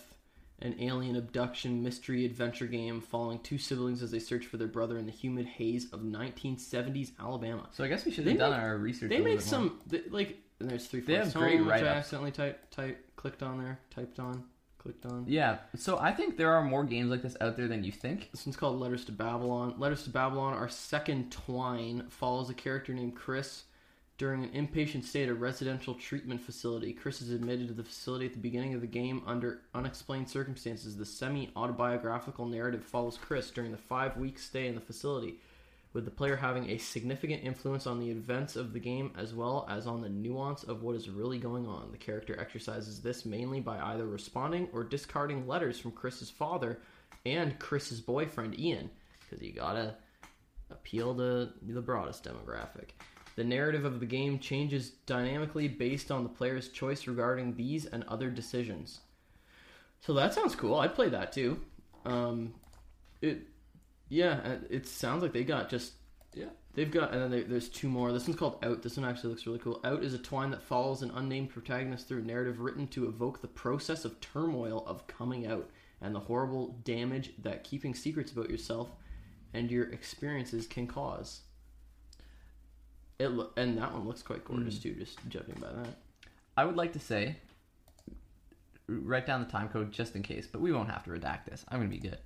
[0.60, 4.96] an alien abduction mystery adventure game following two siblings as they search for their brother
[4.98, 7.68] in the humid haze of 1970s Alabama.
[7.72, 9.10] So I guess we should They have done make- our research.
[9.10, 9.70] They little make bit more.
[9.94, 10.38] some like.
[10.60, 11.00] And there's three.
[11.00, 11.96] They have great which I write-ups.
[11.98, 14.44] accidentally typed, type, clicked on there, typed on,
[14.76, 15.24] clicked on.
[15.26, 15.56] Yeah.
[15.74, 18.30] So I think there are more games like this out there than you think.
[18.30, 19.74] This one's called Letters to Babylon.
[19.78, 23.64] Letters to Babylon, our second twine, follows a character named Chris
[24.20, 26.92] during an inpatient stay at a residential treatment facility.
[26.92, 30.94] Chris is admitted to the facility at the beginning of the game under unexplained circumstances.
[30.94, 35.36] The semi autobiographical narrative follows Chris during the five week stay in the facility,
[35.94, 39.66] with the player having a significant influence on the events of the game as well
[39.70, 41.90] as on the nuance of what is really going on.
[41.90, 46.82] The character exercises this mainly by either responding or discarding letters from Chris's father
[47.24, 49.94] and Chris's boyfriend Ian, because you gotta
[50.70, 52.90] appeal to the broadest demographic.
[53.40, 58.04] The narrative of the game changes dynamically based on the player's choice regarding these and
[58.04, 59.00] other decisions.
[60.02, 60.74] So that sounds cool.
[60.74, 61.58] I'd play that too.
[62.04, 62.52] Um,
[63.22, 63.38] it,
[64.10, 65.94] yeah, uh, it sounds like they got just
[66.34, 66.50] Yeah.
[66.74, 68.12] They've got, and then they, there's two more.
[68.12, 68.82] This one's called Out.
[68.82, 69.80] This one actually looks really cool.
[69.84, 73.40] Out is a twine that follows an unnamed protagonist through a narrative written to evoke
[73.40, 75.70] the process of turmoil of coming out
[76.02, 78.90] and the horrible damage that keeping secrets about yourself
[79.54, 81.40] and your experiences can cause.
[83.20, 84.82] It lo- and that one looks quite gorgeous mm.
[84.82, 84.94] too.
[84.94, 85.94] Just judging by that.
[86.56, 87.36] I would like to say,
[88.88, 91.64] write down the time code just in case, but we won't have to redact this.
[91.68, 92.18] I'm gonna be good.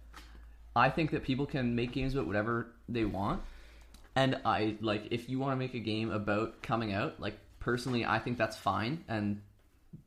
[0.76, 3.42] I think that people can make games about whatever they want,
[4.14, 7.18] and I like if you want to make a game about coming out.
[7.20, 9.42] Like personally, I think that's fine and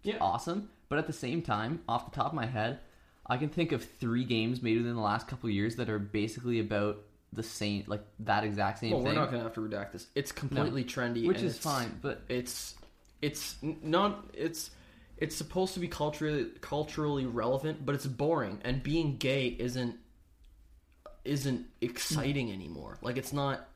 [0.04, 0.18] Yeah.
[0.22, 0.70] awesome.
[0.90, 2.80] But at the same time, off the top of my head,
[3.26, 6.00] I can think of three games made within the last couple of years that are
[6.00, 7.04] basically about
[7.38, 10.08] the same, like that exact same Well, we're not gonna have to redact this.
[10.16, 11.98] It's completely trendy, which and is fine.
[12.02, 12.76] But it's
[13.22, 14.72] it's not it's
[15.18, 19.96] it's supposed to be culturally culturally relevant but it's boring and being gay isn't
[21.24, 22.98] isn't exciting anymore.
[23.02, 23.68] Like it's not.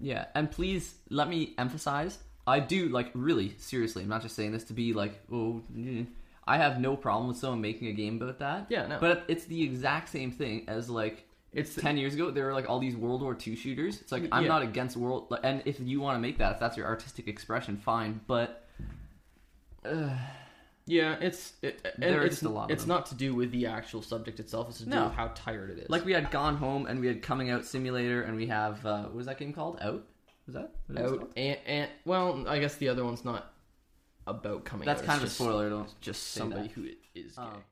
[0.00, 4.02] Yeah, and please let me emphasize, I do like really seriously.
[4.02, 5.62] I'm not just saying this to be like, oh.
[6.46, 8.66] I have no problem with someone making a game about that.
[8.70, 8.98] Yeah, no.
[8.98, 12.30] But it's the exact same thing as like It's ten years ago.
[12.30, 14.00] There were like all these World War II shooters.
[14.00, 14.48] It's like I'm Yeah.
[14.48, 17.76] not against world, and if you want to make that, if that's your artistic expression,
[17.78, 18.20] fine.
[18.26, 18.66] But
[20.86, 22.88] Yeah, it's it, There are it's just a lot of It's them.
[22.88, 24.70] not to do with the actual subject itself.
[24.70, 25.04] It's to do No.
[25.04, 25.90] with how tired it is.
[25.90, 29.02] like we had Gone Home and we had Coming Out Simulator and we have uh,
[29.04, 29.78] what was that game called?
[29.82, 30.04] Out?
[30.46, 30.74] Was that?
[30.86, 33.52] what out and, and well, I guess the other one's not
[34.26, 34.88] about coming.
[34.88, 34.92] Out.
[34.96, 35.06] That's out.
[35.06, 35.68] kind of It's a spoiler.
[35.68, 36.72] Don't Just somebody that.
[36.72, 36.84] who
[37.14, 37.42] is gay.
[37.42, 37.62] Um,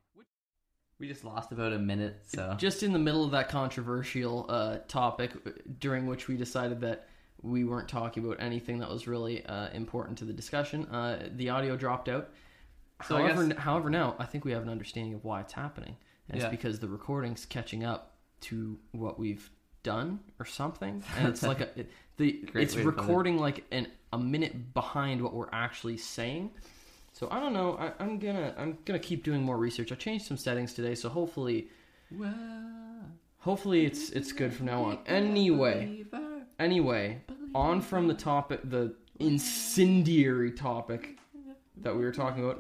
[0.99, 4.79] we just lost about a minute, so Just in the middle of that controversial uh,
[4.89, 5.33] topic,
[5.79, 7.07] during which we decided that
[7.43, 11.51] we weren't talking about anything that was really uh, important to the discussion, uh, the
[11.51, 12.31] audio dropped out.
[13.07, 15.53] So I however, guess- however, now I think we have an understanding of why it's
[15.53, 15.97] happening.
[16.31, 16.47] And Yeah.
[16.47, 19.49] It's because the recording's catching up to what we've
[19.83, 22.87] done or something, and it's like a it, the Great it's put it.
[22.87, 26.51] recording like an a minute behind what we're actually saying.
[27.17, 27.79] So I don't know.
[27.79, 29.91] I, I'm gonna I'm gonna keep doing more research.
[29.91, 31.69] I changed some settings today, so hopefully
[33.39, 34.99] hopefully it's it's good from now on.
[35.07, 36.05] Anyway,
[36.59, 37.23] anyway,
[37.55, 41.17] on from the topic, the incendiary topic
[41.79, 42.59] that we were talking about,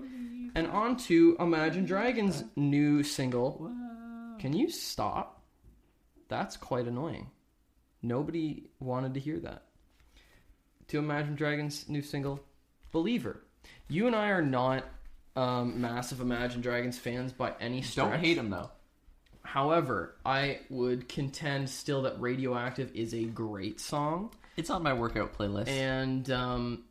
[0.54, 3.70] and on to Imagine Dragons' new single.
[4.38, 5.42] Can you stop?
[6.28, 7.30] That's quite annoying.
[8.00, 9.64] Nobody wanted to hear that.
[10.88, 12.40] To Imagine Dragons' new single,
[12.90, 13.42] Believer.
[13.88, 14.84] You and I are not
[15.36, 18.10] um, massive Imagine Dragons fans by any stretch.
[18.10, 18.70] don't hate them though.
[19.42, 25.38] However, I would contend still that Radioactive is a great song, It's on my workout
[25.38, 25.68] playlist.
[25.68, 26.84] and um,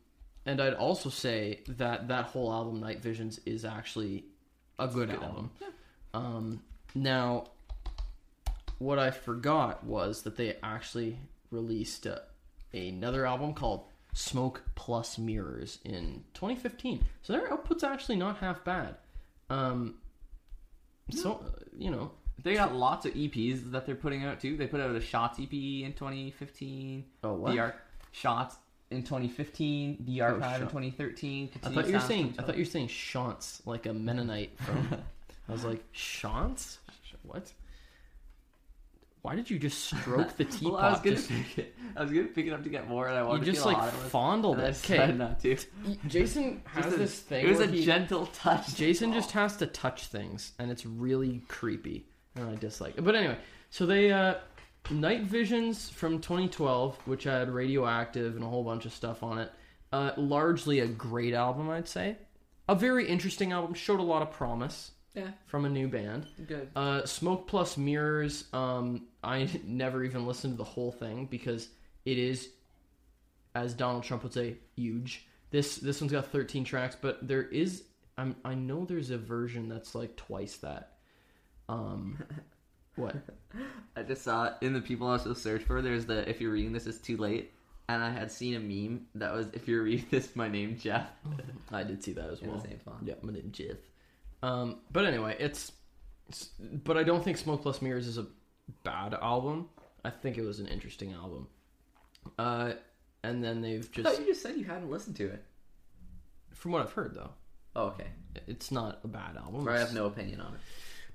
[0.46, 4.24] and I'd also say that that whole album, Night Visions, is actually
[4.78, 5.50] a good, album.
[6.14, 6.62] Um,
[6.94, 7.44] now,
[8.78, 11.18] what I forgot was that they actually
[11.50, 12.20] released uh,
[12.72, 13.84] another album called
[14.16, 17.04] Smoke Plus Mirrors in 2015.
[17.20, 18.96] So their output's actually not half bad.
[19.50, 19.96] Um,
[21.10, 22.10] so uh, you know,
[22.42, 24.56] They got lots of EPs that they're putting out too.
[24.56, 27.04] They put out a Shots EP in 2015.
[27.24, 27.52] Oh, what?
[27.52, 27.76] The Art
[28.12, 28.56] Shots
[28.90, 29.98] in 2015.
[30.06, 31.50] The Oh, Archive in Shot- 2013.
[31.62, 34.88] I thought you were saying I thought you were saying Shantz, like a Mennonite from.
[35.48, 36.78] I was like Shantz,
[37.22, 37.52] what?
[39.26, 40.72] Why did you just stroke the teapot?
[40.74, 41.74] Well, I was gonna Just- pick it.
[41.96, 43.72] I was gonna pick it up to get more, and I wanted to just feel
[43.72, 44.90] like how hot it was, fondled and I it.
[44.90, 45.56] Okay, not to.
[46.06, 47.44] Jason has a- this thing.
[47.44, 48.74] It was where a he- gentle touch.
[48.76, 53.02] Jason just has to touch things, and it's really creepy, and I dislike it.
[53.04, 53.38] But anyway,
[53.70, 54.34] so they uh,
[54.90, 59.50] Night Visions from 2012, which had Radioactive and a whole bunch of stuff on it.
[59.92, 62.16] Uh, largely a great album, I'd say.
[62.68, 63.74] A very interesting album.
[63.74, 66.26] Showed a lot of promise Yeah, from a new band.
[66.46, 66.68] good.
[66.76, 68.44] Uh, Smoke Plus Mirrors.
[68.52, 71.68] Um, I never even listened to the whole thing because
[72.04, 72.48] it is,
[73.54, 75.26] as Donald Trump would say, huge.
[75.50, 77.84] This this one's got 13 tracks, but there is
[78.18, 80.92] I'm I know there's a version that's like twice that.
[81.68, 82.22] Um,
[82.96, 83.16] what?
[83.96, 85.82] I just saw in the people I also search for.
[85.82, 87.52] There's the if you're reading this, it's too late.
[87.88, 91.06] And I had seen a meme that was if you're reading this, my name Jeff.
[91.72, 92.60] I did see that as In well.
[92.60, 92.98] same font.
[93.04, 93.76] Yeah, my name Jeff.
[94.42, 95.72] Um, but anyway, it's,
[96.28, 96.50] it's
[96.84, 98.26] but I don't think Smoke Plus Mirrors is a
[98.84, 99.68] bad album.
[100.04, 101.48] I think it was an interesting album.
[102.38, 102.72] Uh,
[103.22, 105.44] and then they've I just thought you just said you hadn't listened to it.
[106.52, 107.30] From what I've heard, though,
[107.74, 108.06] Oh, okay.
[108.46, 109.68] it's not a bad album.
[109.68, 110.60] I have no opinion on it.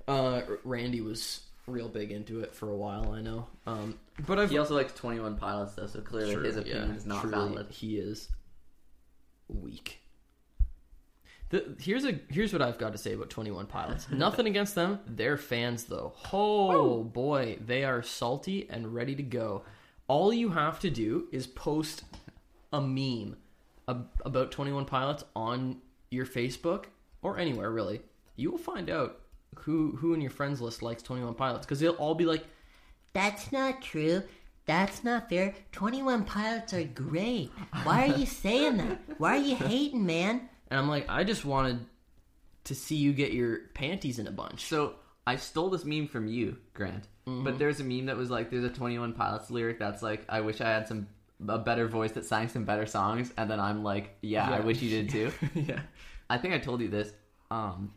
[0.08, 3.12] Uh, Randy was real big into it for a while.
[3.12, 3.46] I know.
[3.66, 6.90] Um, but I've He also likes Twenty One Pilots though, so clearly True, his opinion
[6.90, 7.68] yeah, is not valid.
[7.70, 8.28] He is
[9.48, 10.00] weak.
[11.52, 14.08] The, here's a here's what I've got to say about Twenty One Pilots.
[14.10, 15.00] Nothing against them.
[15.06, 16.14] They're fans though.
[16.32, 19.62] Oh boy, they are salty and ready to go.
[20.08, 22.04] All you have to do is post
[22.72, 23.36] a meme
[23.86, 26.86] ab- about Twenty One Pilots on your Facebook
[27.20, 28.00] or anywhere really.
[28.36, 29.20] You will find out
[29.56, 32.46] who who in your friends list likes Twenty One Pilots because they'll all be like,
[33.12, 34.22] That's not true.
[34.64, 35.54] That's not fair.
[35.72, 37.50] 21 pilots are great.
[37.82, 39.00] Why are you saying that?
[39.18, 40.48] Why are you hating, man?
[40.72, 41.84] And I'm like, I just wanted
[42.64, 44.64] to see you get your panties in a bunch.
[44.64, 44.94] So
[45.26, 47.06] I stole this meme from you, Grant.
[47.26, 47.44] Mm-hmm.
[47.44, 50.24] But there's a meme that was like, there's a Twenty One Pilots lyric that's like,
[50.30, 51.08] I wish I had some
[51.46, 54.80] a better voice that sang some better songs, and then I'm like, yeah, I wish
[54.80, 55.30] you did too.
[55.54, 55.80] yeah.
[56.30, 57.12] I think I told you this.
[57.50, 57.92] Um,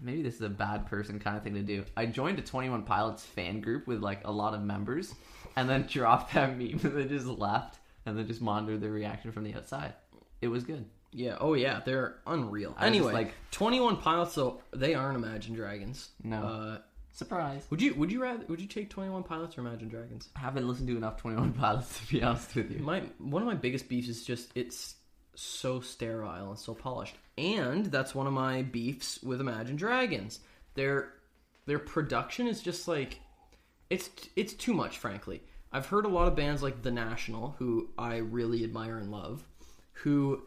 [0.00, 1.84] maybe this is a bad person kind of thing to do.
[1.96, 5.12] I joined a Twenty One Pilots fan group with like a lot of members,
[5.56, 9.32] and then dropped that meme, and then just left, and then just monitored the reaction
[9.32, 9.94] from the outside.
[10.40, 10.84] It was good.
[11.12, 11.36] Yeah.
[11.40, 12.74] Oh yeah, they're unreal.
[12.76, 16.10] I was just anyway, like- like 21 pilots though, they aren't Imagine Dragons.
[16.22, 16.42] No.
[16.42, 16.78] Uh,
[17.12, 17.64] Surprise.
[17.70, 20.28] Would you would you rather would you take Twenty One Pilots or Imagine Dragons?
[20.36, 22.78] I haven't listened to enough Twenty One Pilots to be honest with you.
[22.78, 24.94] My one of my biggest beefs is just it's
[25.34, 30.38] so sterile and so polished, and that's one of my beefs with Imagine Dragons.
[30.74, 31.12] Their
[31.66, 33.18] their production is just like
[33.90, 35.42] it's it's too much, frankly.
[35.72, 39.44] I've heard a lot of bands like The National, who I really admire and love,
[39.92, 40.42] who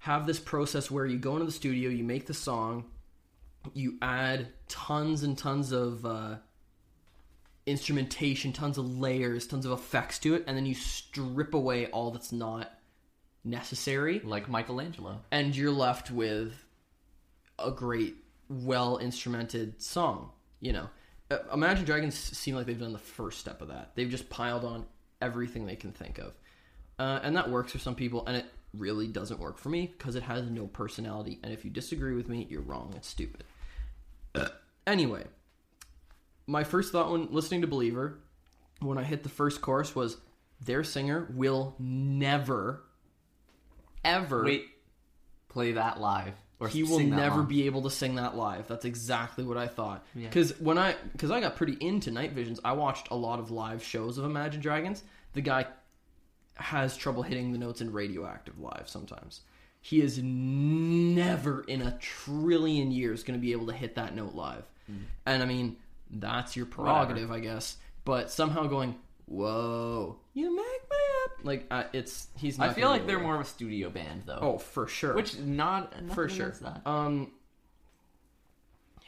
[0.00, 2.84] have this process where you go into the studio, you make the song,
[3.74, 6.36] you add tons and tons of uh,
[7.66, 12.10] instrumentation, tons of layers, tons of effects to it, and then you strip away all
[12.10, 12.70] that's not
[13.44, 15.20] necessary, Like Michelangelo.
[15.30, 16.52] and you're left with
[17.58, 18.16] a great,
[18.48, 20.30] well instrumented song.
[20.60, 20.90] You know,
[21.30, 23.92] Uh, Imagine Dragons seem like they've done the first step of that.
[23.94, 24.84] They've just piled on
[25.22, 26.32] everything they can think of,
[26.98, 28.46] uh, and that works for some people, and it
[28.76, 31.38] really doesn't work for me because it has no personality.
[31.42, 32.92] And if you disagree with me, you're wrong.
[32.96, 33.44] It's stupid.
[34.86, 35.24] anyway,
[36.46, 38.18] my first thought when listening to Believer,
[38.80, 40.16] when I hit the first chorus, was
[40.60, 42.82] their singer will never,
[44.04, 44.68] ever Wait,
[45.48, 46.34] play that live.
[46.58, 48.68] Or he will never be able to sing that live.
[48.68, 50.04] That's exactly what I thought.
[50.14, 50.28] Yeah.
[50.28, 53.50] Because when I because I got pretty into Night Visions, I watched a lot of
[53.50, 55.02] live shows of Imagine Dragons.
[55.32, 55.64] The guy
[56.60, 59.40] has trouble hitting the notes in Radioactive live sometimes.
[59.80, 64.34] He is never in a trillion years going to be able to hit that note
[64.34, 64.64] live.
[64.86, 64.96] Hmm.
[65.24, 65.76] And I mean,
[66.10, 67.76] that's your prerogative, I guess.
[68.04, 68.96] But somehow going,
[69.26, 71.30] whoa, you make me up.
[71.42, 74.38] Like, uh, it's, he's not I feel like they're more of a studio band though.
[74.40, 75.14] Oh, for sure.
[75.14, 76.54] which not for sure.
[76.60, 76.86] That.
[76.86, 77.32] Um,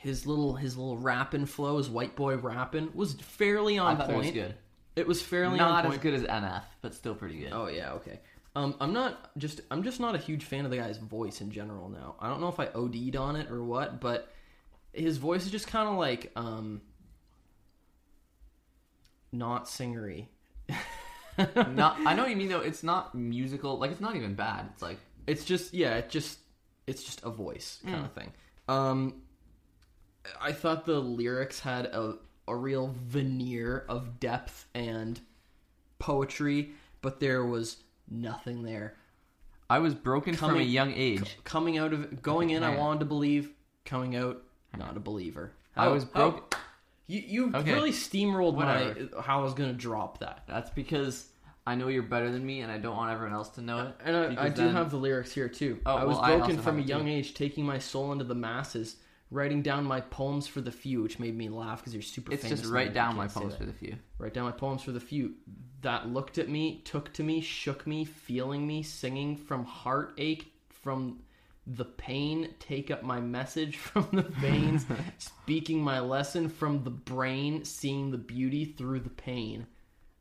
[0.03, 4.34] his little his little rapping flow, his white boy rapping, was fairly on thought point.
[4.34, 4.55] good.
[4.97, 7.53] It was fairly Not as good as NF, but still pretty good.
[7.53, 8.20] Oh yeah, okay.
[8.55, 11.51] Um, I'm not just I'm just not a huge fan of the guy's voice in
[11.51, 12.16] general now.
[12.20, 14.30] I don't know if I OD'd on it or what, but
[14.93, 16.82] his voice is just kind of like um
[19.32, 20.26] not singery.
[21.74, 22.61] not, I know what you mean though.
[22.61, 23.78] It's not musical.
[23.78, 24.66] Like it's not even bad.
[24.74, 26.38] It's like It's just yeah, it just
[26.86, 28.05] it's just a voice kind Hmm.
[28.05, 28.32] of thing.
[28.68, 29.22] Um,
[30.40, 32.16] I thought the lyrics had a
[32.49, 35.20] a real veneer of depth and
[35.99, 36.70] poetry,
[37.01, 37.76] but there was
[38.11, 38.97] nothing there.
[39.70, 41.24] I was broken from a young age.
[41.24, 43.51] C- coming out of going in, I wanted to believe.
[43.84, 44.43] Coming out,
[44.76, 45.53] not a believer.
[45.76, 46.57] I oh, was how- broke-
[47.07, 47.72] you you Okay.
[47.72, 49.09] really steamrolled Whatever.
[49.16, 50.45] my how I was gonna drop that.
[50.47, 51.26] That's because
[51.66, 53.95] I know you're better than me, and I don't want everyone else to know it.
[54.05, 55.80] And I, I do then- have the lyrics here too.
[55.86, 57.11] Oh, I was well, broken also from a young too.
[57.12, 58.97] age, taking my soul into the masses,
[59.33, 62.33] writing down my poems for the few, which made me laugh because you're super.
[62.33, 63.97] It's famous just write down my poems for the few.
[64.18, 65.35] Write down my poems for the few
[65.80, 71.20] that looked at me, took to me, shook me, feeling me, singing from heartache, from
[71.66, 74.87] the pain, take up my message from the veins,
[75.18, 79.66] speaking my lesson from the brain, seeing the beauty through the pain.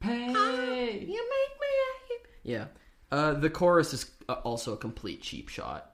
[0.02, 2.66] Hey, You make me Yeah.
[3.12, 5.92] Uh, the chorus is uh, also a complete cheap shot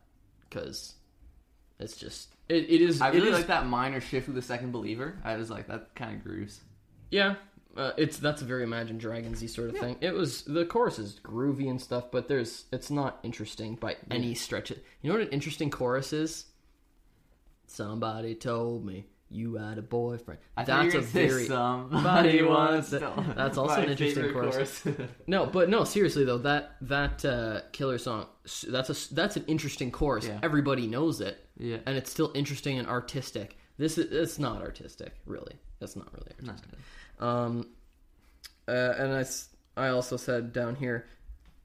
[0.47, 0.93] because
[1.79, 4.41] it's just it, it is I really it is like that minor shift with the
[4.41, 5.17] second believer.
[5.23, 6.61] I was like, that kind of grooves.
[7.11, 7.35] Yeah,
[7.75, 9.97] uh, it's that's a very Imagine Dragonsy sort of thing.
[10.01, 14.33] It was the chorus is groovy and stuff, but there's it's not interesting by any
[14.33, 14.71] stretch.
[14.71, 16.45] You know what an interesting chorus is?
[17.67, 20.39] Somebody told me you had a boyfriend.
[20.55, 24.83] I that's a very somebody wants that- to- that's also an interesting favorite chorus.
[25.27, 28.27] no, but no, seriously though, that that uh, killer song
[28.67, 30.27] that's a that's an interesting chorus.
[30.27, 30.39] Yeah.
[30.43, 31.77] Everybody knows it, yeah.
[31.85, 33.57] and it's still interesting and artistic.
[33.77, 35.55] This is it's not artistic, really.
[35.79, 36.71] That's not really artistic.
[37.19, 37.67] Um,
[38.67, 39.25] uh, and I
[39.75, 41.05] I also said down here,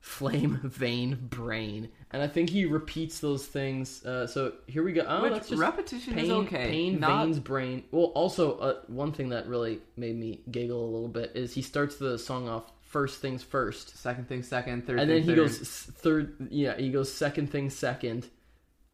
[0.02, 4.04] flame, vein, brain, and I think he repeats those things.
[4.04, 5.04] Uh, so here we go.
[5.08, 6.68] Oh, Which that's just repetition pain, is okay.
[6.68, 7.84] Pain, Not- veins, brain.
[7.92, 11.62] Well, also uh, one thing that really made me giggle a little bit is he
[11.62, 15.36] starts the song off first things first, Second thing, second, third and then he third.
[15.36, 16.48] goes third.
[16.50, 18.28] Yeah, he goes second thing second.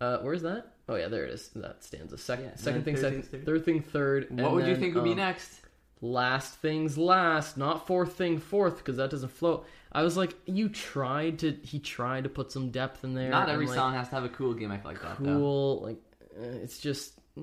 [0.01, 0.75] Uh, where's that?
[0.91, 1.49] Oh yeah, there it is.
[1.57, 3.45] That stands a Second, Yeah, second thing, third second, third.
[3.47, 4.27] third thing, third.
[4.31, 5.63] What would you think would be um, next?
[6.01, 9.67] last things last, not fourth thing fourth, because that doesn't float.
[9.93, 11.53] I was like, you tried to.
[11.63, 13.31] He tried to put some depth in there.
[13.31, 15.25] Not and, every like, song has to have a cool gimmick like that, though.
[15.37, 15.99] Cool, like
[16.39, 17.19] uh, it's just.
[17.39, 17.43] eh.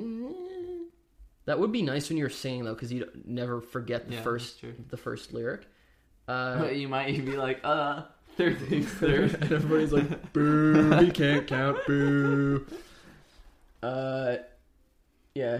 [1.46, 4.64] That would be nice when you're singing though, because you never forget the Yeah, first
[4.90, 5.66] the first lyric.
[6.28, 8.02] Uh, But you might be like, uh,
[8.36, 9.36] third thing's third.
[9.36, 10.90] and everybody's like, "Boo!
[10.98, 11.78] He can't count.
[11.86, 12.66] Boo!"
[13.84, 14.38] Uh,
[15.36, 15.60] yeah.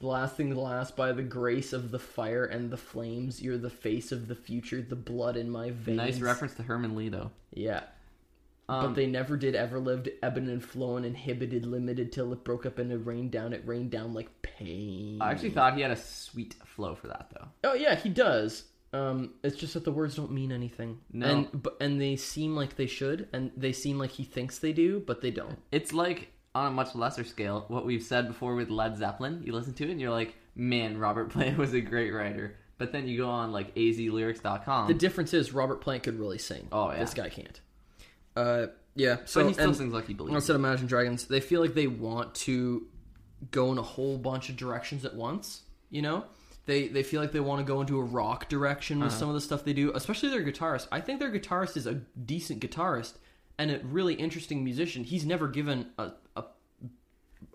[0.00, 3.70] The last thing last, by the grace of the fire and the flames, you're the
[3.70, 5.96] face of the future, the blood in my veins.
[5.96, 7.30] nice reference to Herman Li, though.
[7.52, 7.84] Yeah.
[8.68, 12.66] but Um, they never did ever lived ebbing and flowing inhibited limited till it broke
[12.66, 15.92] up and it rained down it rained down like pain I actually thought he had
[15.92, 17.48] a sweet flow for that though.
[17.70, 21.26] oh yeah he does um it's just that the words don't mean anything No.
[21.26, 24.72] and but and they seem like they should and they seem like he thinks they
[24.72, 28.54] do but they don't It's like on a much lesser scale what we've said before
[28.54, 29.42] with Led Zeppelin.
[29.44, 32.56] You listen to it and you're like, man, Robert Plant was a great writer.
[32.78, 34.88] But then you go on like azlyrics.com.
[34.88, 36.98] the difference is robert plant could really sing Oh, yeah.
[36.98, 37.58] this guy can't
[38.36, 40.34] uh yeah so but he still and- sings like he believes.
[40.34, 42.86] instead of Imagine Dragons, they feel like they want to
[43.50, 45.62] go in a whole bunch of directions at once.
[45.90, 46.24] You know,
[46.66, 49.34] they they feel like they want to go into a rock direction with some of
[49.34, 50.88] the stuff they do, especially their guitarist.
[50.92, 53.14] I think their guitarist is a decent guitarist
[53.58, 55.04] and a really interesting musician.
[55.04, 56.44] He's never given a, a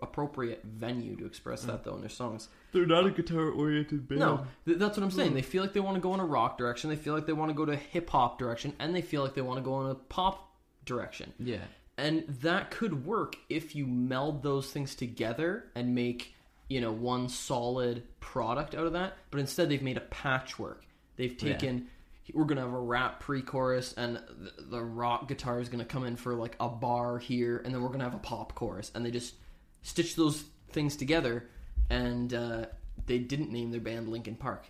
[0.00, 2.48] appropriate venue to express that though in their songs.
[2.72, 4.20] They're not a guitar oriented band.
[4.20, 5.30] No, th- that's what I'm saying.
[5.30, 5.36] Hmm.
[5.36, 6.90] They feel like they want to go in a rock direction.
[6.90, 9.22] They feel like they want to go to a hip hop direction, and they feel
[9.22, 10.50] like they want to go in a pop
[10.84, 11.32] direction.
[11.38, 11.58] Yeah.
[11.98, 16.34] And that could work if you meld those things together and make,
[16.68, 19.18] you know, one solid product out of that.
[19.30, 20.84] But instead, they've made a patchwork.
[21.16, 21.88] They've taken,
[22.32, 25.84] we're going to have a rap pre chorus, and the, the rock guitar is going
[25.84, 28.18] to come in for like a bar here, and then we're going to have a
[28.18, 28.90] pop chorus.
[28.94, 29.34] And they just
[29.82, 31.48] stitch those things together,
[31.90, 32.66] and uh,
[33.06, 34.66] they didn't name their band Linkin Park.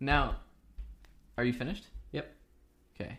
[0.00, 0.36] Now,
[1.36, 1.86] are you finished?
[2.12, 2.32] Yep.
[2.94, 3.18] Okay.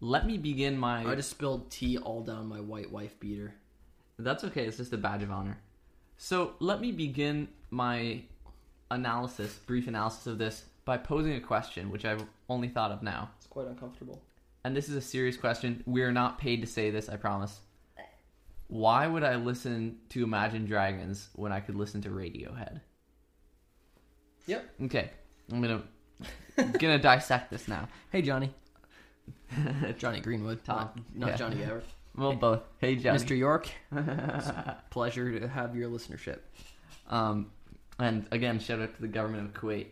[0.00, 1.04] Let me begin my.
[1.04, 3.54] I just spilled tea all down my white wife beater.
[4.18, 4.66] That's okay.
[4.66, 5.58] It's just a badge of honor.
[6.16, 8.22] So let me begin my
[8.90, 13.30] analysis, brief analysis of this, by posing a question, which I've only thought of now.
[13.38, 14.22] It's quite uncomfortable.
[14.64, 15.82] And this is a serious question.
[15.86, 17.60] We are not paid to say this, I promise.
[18.68, 22.80] Why would I listen to Imagine Dragons when I could listen to Radiohead?
[24.46, 24.74] Yep.
[24.84, 25.10] Okay,
[25.52, 25.82] I'm gonna
[26.78, 27.88] gonna dissect this now.
[28.10, 28.52] Hey, Johnny.
[29.98, 30.64] Jonny Greenwood.
[30.64, 30.76] Thom.
[30.78, 31.36] Not, not Yeah.
[31.36, 31.84] Johnny Gabbard.
[32.16, 32.62] Well, both.
[32.78, 33.18] Hey, Johnny.
[33.18, 33.36] Mr.
[33.36, 33.70] Yorke.
[33.92, 36.38] It's a pleasure to have your listenership.
[37.08, 37.50] Um,
[37.98, 39.86] and again, shout out to the government of Kuwait.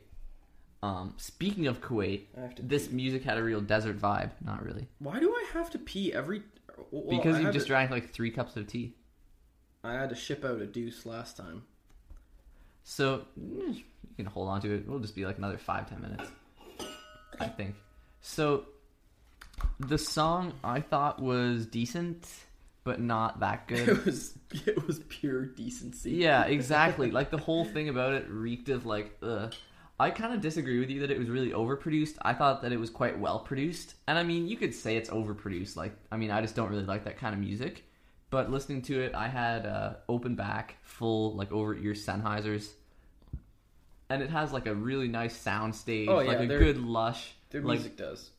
[0.83, 4.31] Um, speaking of Kuwait, I have to this music had a real desert vibe.
[4.45, 6.43] Not really, Why do I have to pee every?
[6.91, 8.95] Well, because I you just to, drank like three cups of tea.
[9.85, 11.65] I had to ship out a deuce last time.
[12.85, 13.85] So you
[14.17, 14.85] can hold on to it.
[14.87, 16.31] It'll just be like another five ten minutes,
[17.39, 17.75] I think.
[18.23, 18.65] So
[19.79, 22.27] the song I thought was decent,
[22.85, 23.89] but not that good.
[23.89, 26.13] It was it was pure decency.
[26.13, 27.11] Yeah, exactly.
[27.13, 29.55] like the whole thing about it reeked of like, ugh.
[30.01, 32.17] I kind of disagree with you that it was really overproduced.
[32.23, 35.11] I thought that it was quite well produced, and I mean, you could say it's
[35.11, 35.77] overproduced.
[35.77, 37.85] Like, I mean, I just don't really like that kind of music.
[38.31, 42.71] But listening to it, I had uh, open back, full like over ear Sennheisers,
[44.09, 47.35] and it has like a really nice sound stage, Oh, yeah, like a good lush,
[47.51, 48.31] Their like music does.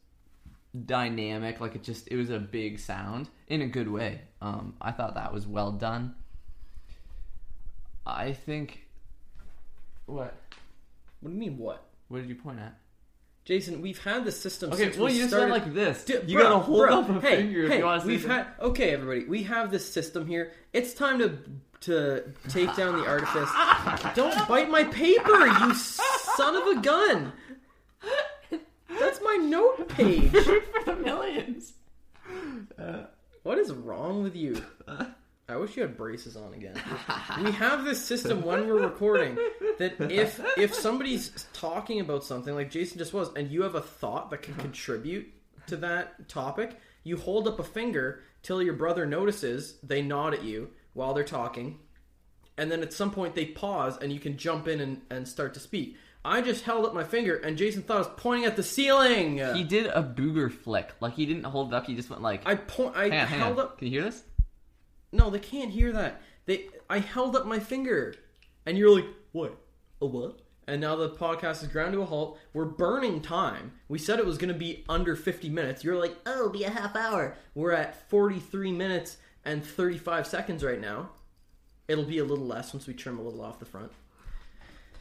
[0.87, 1.59] dynamic.
[1.59, 4.21] Like it just, it was a big sound in a good way.
[4.41, 6.15] Um, I thought that was well done.
[8.03, 8.87] I think.
[10.07, 10.33] What?
[11.21, 11.85] What do you mean what?
[12.09, 12.77] What did you point at?
[13.45, 15.51] Jason, we've had the system Okay, since well, we you just started.
[15.51, 16.05] went like this.
[16.05, 18.05] Dude, you bruh, gotta hold bruh, up a hey, finger if hey, you want to
[18.07, 19.25] see we've had okay, everybody.
[19.25, 20.51] We have this system here.
[20.73, 21.37] It's time to
[21.81, 23.49] to take down the artifice.
[24.15, 27.33] Don't bite my paper, you son of a gun.
[28.99, 30.31] That's my note page.
[30.31, 31.73] for the millions.
[33.41, 34.61] What is wrong with you?
[35.51, 36.75] I wish you had braces on again.
[37.43, 39.35] We have this system when we're recording
[39.77, 43.81] that if if somebody's talking about something like Jason just was, and you have a
[43.81, 44.63] thought that can uh-huh.
[44.63, 45.33] contribute
[45.67, 49.77] to that topic, you hold up a finger till your brother notices.
[49.83, 51.79] They nod at you while they're talking,
[52.57, 55.53] and then at some point they pause, and you can jump in and, and start
[55.55, 55.97] to speak.
[56.23, 59.39] I just held up my finger, and Jason thought I was pointing at the ceiling.
[59.55, 60.91] He did a booger flick.
[60.99, 61.87] Like he didn't hold it up.
[61.87, 62.43] He just went like.
[62.45, 62.95] I point.
[62.95, 63.79] I on, held up.
[63.79, 64.23] Can you hear this?
[65.11, 66.21] No, they can't hear that.
[66.45, 68.15] They I held up my finger.
[68.65, 69.57] And you're like, "What?
[70.01, 72.37] A what?" And now the podcast is ground to a halt.
[72.53, 73.73] We're burning time.
[73.87, 75.83] We said it was going to be under 50 minutes.
[75.83, 80.79] You're like, "Oh, be a half hour." We're at 43 minutes and 35 seconds right
[80.79, 81.09] now.
[81.87, 83.91] It'll be a little less once we trim a little off the front.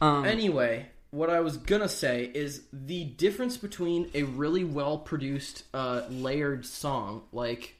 [0.01, 5.63] Um, Anyway, what I was gonna say is the difference between a really well produced,
[5.73, 7.75] uh, layered song like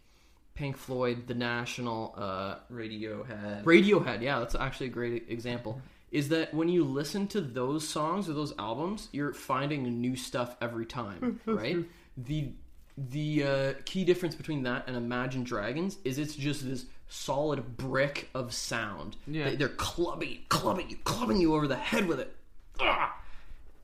[0.54, 3.64] Pink Floyd, The National, uh, Radiohead.
[3.64, 5.82] Radiohead, yeah, that's actually a great example.
[6.12, 10.56] Is that when you listen to those songs or those albums, you're finding new stuff
[10.62, 11.78] every time, right?
[12.18, 12.52] the
[12.97, 18.30] the uh, key difference between that and Imagine Dragons is it's just this solid brick
[18.36, 19.16] of sound.
[19.26, 19.45] Yeah.
[19.45, 22.36] They, they're clubbing, clubbing you, clubbing you over the head with it,
[22.80, 23.18] Ah!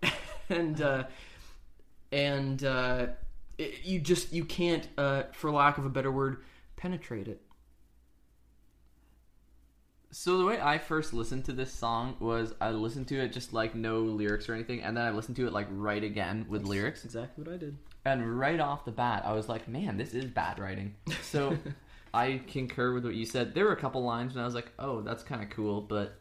[0.50, 1.04] and uh,
[2.12, 3.08] and uh,
[3.58, 6.44] it, you just you can't, uh, for lack of a better word,
[6.78, 7.42] penetrate it.
[10.12, 13.52] So the way I first listened to this song was I listened to it just
[13.52, 16.64] like no lyrics or anything, and then I listened to it like right again with
[16.64, 17.04] lyrics.
[17.04, 17.78] Exactly what I did.
[18.06, 21.58] And right off the bat, I was like, "Man, this is bad writing." So
[22.14, 23.54] I concur with what you said.
[23.54, 26.18] There were a couple lines, and I was like, "Oh, that's kind of cool," but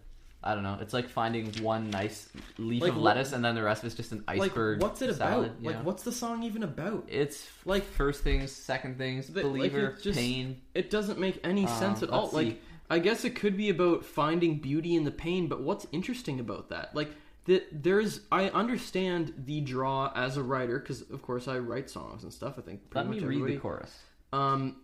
[0.47, 0.79] I don't know.
[0.81, 2.29] It's like finding one nice
[2.59, 4.81] leaf Like, of lettuce, and then the rest is just an iceberg.
[4.81, 5.63] like, what's it salad, about?
[5.63, 5.83] Like, know?
[5.83, 7.05] what's the song even about?
[7.09, 10.61] It's like- like first things, second things, The- believer, it's just- pain.
[10.75, 12.23] It doesn't make any Um, sense at all.
[12.25, 12.63] let's Like.
[12.89, 16.69] I guess it could be about finding beauty in the pain, but what's interesting about
[16.69, 16.95] that?
[16.95, 17.11] Like,
[17.47, 22.23] that there's, I understand the draw as a writer because, of course, I write songs
[22.23, 22.55] and stuff.
[22.59, 23.55] I think Let pretty me much read everybody.
[23.57, 23.99] the chorus.
[24.33, 24.77] um,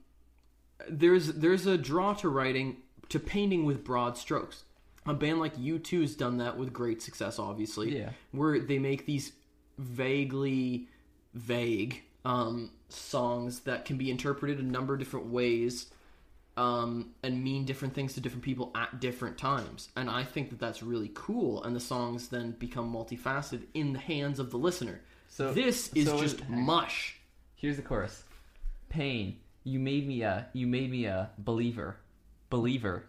[0.89, 4.65] there's there's a draw to writing to painting with broad strokes.
[5.07, 7.99] A band like U2's done that with great success, obviously.
[7.99, 8.11] Yeah.
[8.31, 9.33] Where they make these
[9.79, 10.89] vaguely
[11.35, 15.87] vague um, songs that can be interpreted a number of different ways
[16.57, 19.89] um, and mean different things to different people at different times.
[19.97, 21.63] And I think that that's really cool.
[21.65, 25.01] And the songs then become multifaceted in the hands of the listener.
[25.29, 27.19] So- this is so just mush.
[27.57, 28.23] Here's the chorus.
[28.89, 31.97] Pain, you made me a you made me a believer.
[32.51, 33.05] Believer.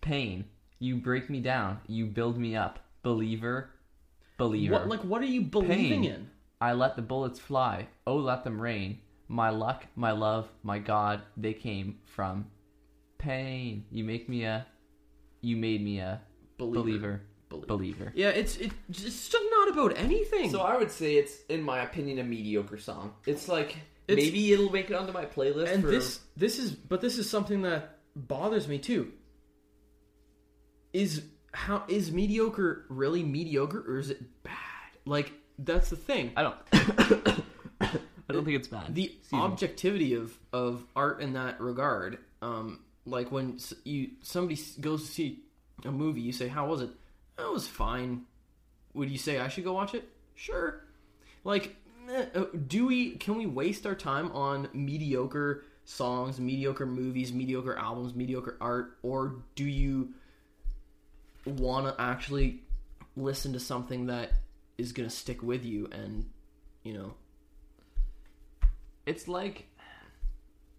[0.00, 0.44] Pain,
[0.80, 2.80] you break me down, you build me up.
[3.02, 3.70] Believer.
[4.38, 4.72] Believer.
[4.74, 6.04] What like what are you believing Pain.
[6.04, 6.30] in?
[6.60, 7.86] I let the bullets fly.
[8.06, 8.98] Oh, let them rain.
[9.28, 12.46] My luck, my love, my God, they came from
[13.18, 13.84] pain.
[13.90, 14.66] You make me a
[15.40, 16.20] you made me a
[16.58, 16.82] Believer.
[16.82, 17.20] believer.
[17.48, 17.66] Believer.
[17.66, 18.12] Believer.
[18.14, 20.50] Yeah, it's it, it's just not about anything.
[20.50, 23.14] So I would say it's, in my opinion, a mediocre song.
[23.26, 23.76] It's like
[24.08, 25.72] It's- maybe it'll make it onto my playlist.
[25.72, 29.12] and for, this this is but this is something that bothers me too.
[30.92, 31.22] Is
[31.52, 34.54] how is mediocre really mediocre or is it bad?
[35.04, 36.32] Like that's the thing.
[36.36, 36.56] I don't.
[37.80, 38.94] I don't think it's bad.
[38.94, 39.38] the Excuse me.
[39.38, 45.40] objectivity of of art in that regard um like when you somebody goes to see
[45.84, 46.90] a movie you say how was it
[47.38, 48.22] it was fine
[48.94, 50.84] would you say i should go watch it sure
[51.42, 51.74] like
[52.08, 57.76] eh, uh, do we can we waste our time on mediocre songs mediocre movies mediocre
[57.76, 60.10] albums mediocre art or do you
[61.46, 62.60] want to actually
[63.16, 64.32] listen to something that
[64.78, 66.26] is going to stick with you and
[66.84, 67.12] you know
[69.06, 69.66] It's like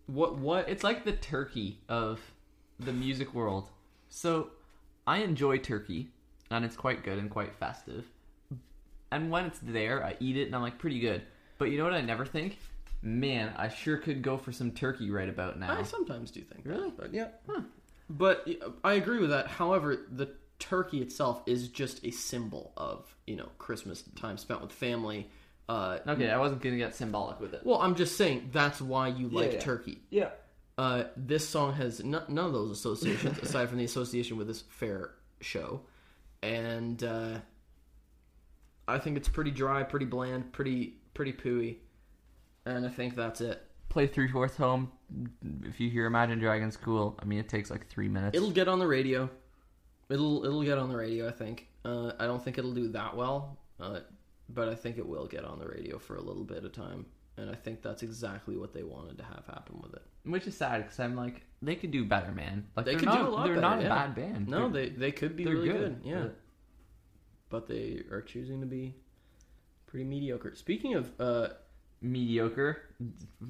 [0.07, 2.19] what what it's like the turkey of
[2.79, 3.69] the music world.
[4.09, 4.49] So
[5.07, 6.09] I enjoy turkey,
[6.49, 8.05] and it's quite good and quite festive.
[9.11, 11.21] And when it's there, I eat it, and I'm like pretty good.
[11.57, 11.93] But you know what?
[11.93, 12.57] I never think,
[13.01, 15.77] man, I sure could go for some turkey right about now.
[15.77, 16.89] I sometimes do think Really?
[16.89, 17.27] that, but yeah.
[18.09, 19.47] But uh, I agree with that.
[19.47, 20.29] However, the
[20.61, 25.29] turkey itself is just a symbol of you know Christmas time spent with family.
[25.67, 27.61] Uh, Okay, I wasn't gonna get symbolic with it.
[27.65, 29.59] well, I'm just saying that's why you like yeah.
[29.59, 29.99] turkey.
[30.09, 30.29] Yeah.
[30.77, 34.61] Uh, this song has n- none of those associations aside from the association with this
[34.69, 35.81] fair show,
[36.41, 37.37] and uh,
[38.87, 41.75] I think it's pretty dry, pretty bland, pretty pretty pooey,
[42.65, 43.61] and I think that's it.
[43.89, 44.91] Play three fourths home.
[45.63, 47.17] If you hear Imagine Dragons, cool.
[47.21, 48.35] I mean, it takes like three minutes.
[48.35, 49.29] It'll get on the radio.
[50.11, 51.27] It'll it'll get on the radio.
[51.27, 51.67] I think.
[51.83, 54.01] Uh, I don't think it'll do that well, uh,
[54.49, 57.05] but I think it will get on the radio for a little bit of time,
[57.37, 60.03] and I think that's exactly what they wanted to have happen with it.
[60.23, 62.67] Which is sad because I'm like, they could do better, man.
[62.75, 63.89] Like They could not, do a lot They're better, not a yeah.
[63.89, 64.47] bad band.
[64.47, 66.09] No, They're- they they could be they're really good, good.
[66.09, 66.37] Yeah, but-
[67.49, 68.95] but they are choosing to be
[69.87, 70.53] pretty mediocre.
[70.55, 71.49] Speaking of, uh,
[72.01, 72.81] mediocre.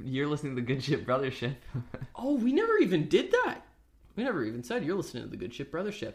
[0.04, 1.56] You're listening to the Good Ship Brothership.
[2.16, 3.62] oh, we never even did that.
[4.16, 6.14] We never even said you're listening to the Good Ship Brothership.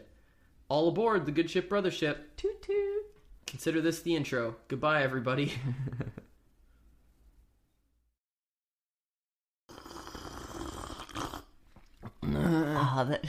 [0.69, 2.17] All aboard the Good Ship Brothership.
[2.35, 3.05] toot toot.
[3.45, 4.55] Consider this the intro.
[4.67, 5.53] Goodbye, everybody.
[12.29, 13.25] Ah, that,